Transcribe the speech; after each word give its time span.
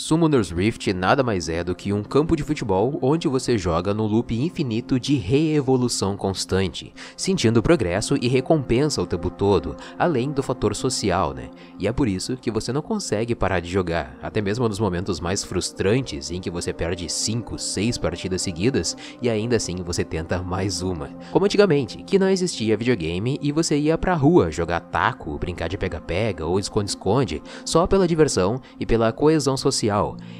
Summoner's 0.00 0.52
Rift 0.52 0.92
nada 0.92 1.24
mais 1.24 1.48
é 1.48 1.64
do 1.64 1.74
que 1.74 1.92
um 1.92 2.04
campo 2.04 2.36
de 2.36 2.44
futebol 2.44 3.00
onde 3.02 3.26
você 3.26 3.58
joga 3.58 3.92
no 3.92 4.06
loop 4.06 4.32
infinito 4.32 4.98
de 5.00 5.16
reevolução 5.16 6.16
constante, 6.16 6.94
sentindo 7.16 7.60
progresso 7.60 8.16
e 8.22 8.28
recompensa 8.28 9.02
o 9.02 9.06
tempo 9.08 9.28
todo, 9.28 9.74
além 9.98 10.30
do 10.30 10.40
fator 10.40 10.76
social, 10.76 11.34
né? 11.34 11.50
E 11.80 11.88
é 11.88 11.92
por 11.92 12.06
isso 12.06 12.36
que 12.36 12.48
você 12.48 12.72
não 12.72 12.80
consegue 12.80 13.34
parar 13.34 13.58
de 13.58 13.68
jogar, 13.68 14.16
até 14.22 14.40
mesmo 14.40 14.68
nos 14.68 14.78
momentos 14.78 15.18
mais 15.18 15.42
frustrantes 15.42 16.30
em 16.30 16.40
que 16.40 16.48
você 16.48 16.72
perde 16.72 17.10
5, 17.10 17.58
6 17.58 17.98
partidas 17.98 18.40
seguidas 18.40 18.96
e 19.20 19.28
ainda 19.28 19.56
assim 19.56 19.82
você 19.84 20.04
tenta 20.04 20.40
mais 20.40 20.80
uma. 20.80 21.10
Como 21.32 21.44
antigamente, 21.44 22.04
que 22.04 22.20
não 22.20 22.28
existia 22.28 22.76
videogame 22.76 23.36
e 23.42 23.50
você 23.50 23.76
ia 23.76 23.98
pra 23.98 24.14
rua 24.14 24.48
jogar 24.52 24.78
taco, 24.78 25.36
brincar 25.38 25.68
de 25.68 25.76
pega-pega 25.76 26.46
ou 26.46 26.60
esconde-esconde, 26.60 27.42
só 27.64 27.84
pela 27.84 28.06
diversão 28.06 28.60
e 28.78 28.86
pela 28.86 29.12
coesão 29.12 29.56
social 29.56 29.87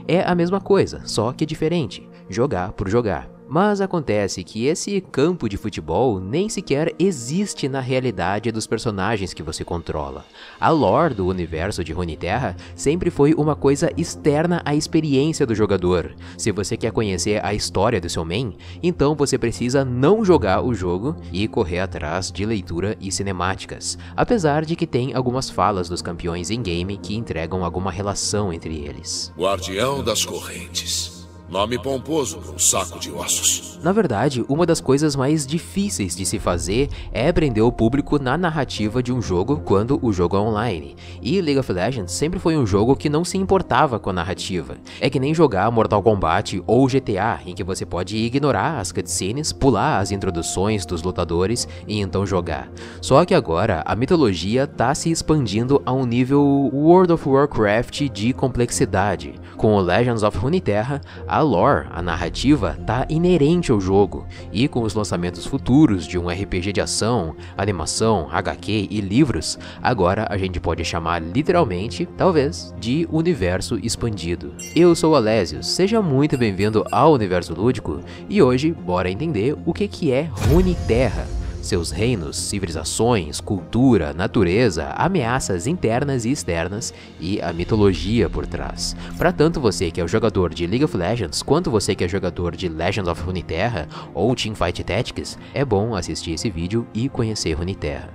é 0.06 0.22
a 0.22 0.34
mesma 0.34 0.60
coisa, 0.60 1.02
só 1.04 1.32
que 1.32 1.46
diferente. 1.46 2.08
Jogar 2.28 2.72
por 2.72 2.88
jogar. 2.88 3.37
Mas 3.48 3.80
acontece 3.80 4.44
que 4.44 4.66
esse 4.66 5.00
campo 5.00 5.48
de 5.48 5.56
futebol 5.56 6.20
nem 6.20 6.50
sequer 6.50 6.94
existe 6.98 7.66
na 7.66 7.80
realidade 7.80 8.52
dos 8.52 8.66
personagens 8.66 9.32
que 9.32 9.42
você 9.42 9.64
controla. 9.64 10.26
A 10.60 10.68
lore 10.68 11.14
do 11.14 11.26
universo 11.26 11.82
de 11.82 11.94
Runeterra 11.94 12.54
sempre 12.76 13.10
foi 13.10 13.32
uma 13.32 13.56
coisa 13.56 13.90
externa 13.96 14.60
à 14.66 14.74
experiência 14.74 15.46
do 15.46 15.54
jogador. 15.54 16.14
Se 16.36 16.52
você 16.52 16.76
quer 16.76 16.92
conhecer 16.92 17.42
a 17.42 17.54
história 17.54 18.00
do 18.00 18.10
seu 18.10 18.22
main, 18.22 18.54
então 18.82 19.14
você 19.14 19.38
precisa 19.38 19.82
não 19.82 20.22
jogar 20.22 20.60
o 20.60 20.74
jogo 20.74 21.16
e 21.32 21.48
correr 21.48 21.80
atrás 21.80 22.30
de 22.30 22.44
leitura 22.44 22.98
e 23.00 23.10
cinemáticas, 23.10 23.96
apesar 24.14 24.66
de 24.66 24.76
que 24.76 24.86
tem 24.86 25.14
algumas 25.14 25.48
falas 25.48 25.88
dos 25.88 26.02
campeões 26.02 26.50
em 26.50 26.60
game 26.60 26.98
que 26.98 27.16
entregam 27.16 27.64
alguma 27.64 27.90
relação 27.90 28.52
entre 28.52 28.76
eles. 28.76 29.32
Guardião 29.38 30.04
das 30.04 30.22
Correntes. 30.22 31.17
Nome 31.48 31.78
pomposo 31.78 32.40
para 32.40 32.52
um 32.52 32.58
saco 32.58 32.98
de 32.98 33.10
ossos. 33.10 33.80
Na 33.82 33.90
verdade, 33.90 34.44
uma 34.50 34.66
das 34.66 34.82
coisas 34.82 35.16
mais 35.16 35.46
difíceis 35.46 36.14
de 36.14 36.26
se 36.26 36.38
fazer 36.38 36.90
é 37.10 37.32
prender 37.32 37.64
o 37.64 37.72
público 37.72 38.18
na 38.18 38.36
narrativa 38.36 39.02
de 39.02 39.14
um 39.14 39.22
jogo 39.22 39.62
quando 39.64 39.98
o 40.02 40.12
jogo 40.12 40.36
é 40.36 40.40
online. 40.40 40.94
E 41.22 41.40
League 41.40 41.58
of 41.58 41.72
Legends 41.72 42.12
sempre 42.12 42.38
foi 42.38 42.54
um 42.54 42.66
jogo 42.66 42.94
que 42.94 43.08
não 43.08 43.24
se 43.24 43.38
importava 43.38 43.98
com 43.98 44.10
a 44.10 44.12
narrativa. 44.12 44.76
É 45.00 45.08
que 45.08 45.18
nem 45.18 45.32
jogar 45.32 45.70
Mortal 45.70 46.02
Kombat 46.02 46.62
ou 46.66 46.86
GTA, 46.86 47.40
em 47.46 47.54
que 47.54 47.64
você 47.64 47.86
pode 47.86 48.14
ignorar 48.18 48.78
as 48.78 48.92
cutscenes, 48.92 49.50
pular 49.50 50.00
as 50.00 50.10
introduções 50.10 50.84
dos 50.84 51.02
lutadores 51.02 51.66
e 51.86 51.98
então 51.98 52.26
jogar. 52.26 52.70
Só 53.00 53.24
que 53.24 53.34
agora 53.34 53.82
a 53.86 53.96
mitologia 53.96 54.66
tá 54.66 54.94
se 54.94 55.10
expandindo 55.10 55.80
a 55.86 55.94
um 55.94 56.04
nível 56.04 56.42
World 56.74 57.14
of 57.14 57.26
Warcraft 57.26 58.10
de 58.10 58.34
complexidade. 58.34 59.34
Com 59.56 59.74
o 59.74 59.80
Legends 59.80 60.22
of 60.22 60.36
Runeterra, 60.36 61.00
a 61.26 61.37
a 61.38 61.40
lore, 61.40 61.86
a 61.92 62.02
narrativa, 62.02 62.76
tá 62.84 63.06
inerente 63.08 63.70
ao 63.70 63.80
jogo, 63.80 64.26
e 64.52 64.66
com 64.66 64.82
os 64.82 64.92
lançamentos 64.92 65.46
futuros 65.46 66.04
de 66.04 66.18
um 66.18 66.28
RPG 66.28 66.72
de 66.72 66.80
ação, 66.80 67.36
animação, 67.56 68.28
HQ 68.32 68.88
e 68.90 69.00
livros, 69.00 69.56
agora 69.80 70.26
a 70.28 70.36
gente 70.36 70.58
pode 70.58 70.84
chamar 70.84 71.22
literalmente, 71.22 72.08
talvez, 72.16 72.74
de 72.80 73.06
universo 73.08 73.78
expandido. 73.80 74.52
Eu 74.74 74.96
sou 74.96 75.14
Alésios, 75.14 75.68
seja 75.68 76.02
muito 76.02 76.36
bem-vindo 76.36 76.84
ao 76.90 77.12
Universo 77.12 77.54
Lúdico, 77.54 78.00
e 78.28 78.42
hoje 78.42 78.72
bora 78.72 79.08
entender 79.08 79.56
o 79.64 79.72
que, 79.72 79.86
que 79.86 80.10
é 80.10 80.28
Runeterra 80.48 81.38
seus 81.68 81.90
reinos, 81.90 82.36
civilizações, 82.36 83.40
cultura, 83.40 84.12
natureza, 84.12 84.88
ameaças 84.96 85.66
internas 85.66 86.24
e 86.24 86.30
externas 86.30 86.94
e 87.20 87.40
a 87.40 87.52
mitologia 87.52 88.28
por 88.28 88.46
trás. 88.46 88.96
Para 89.16 89.32
tanto 89.32 89.60
você 89.60 89.90
que 89.90 90.00
é 90.00 90.04
o 90.04 90.08
jogador 90.08 90.54
de 90.54 90.66
League 90.66 90.84
of 90.84 90.96
Legends, 90.96 91.42
quanto 91.42 91.70
você 91.70 91.94
que 91.94 92.04
é 92.04 92.08
jogador 92.08 92.56
de 92.56 92.68
Legends 92.68 93.10
of 93.10 93.22
Runeterra 93.22 93.88
ou 94.14 94.34
Teamfight 94.34 94.82
Tactics, 94.82 95.38
é 95.52 95.64
bom 95.64 95.94
assistir 95.94 96.32
esse 96.32 96.50
vídeo 96.50 96.86
e 96.94 97.08
conhecer 97.08 97.52
Runeterra. 97.52 98.10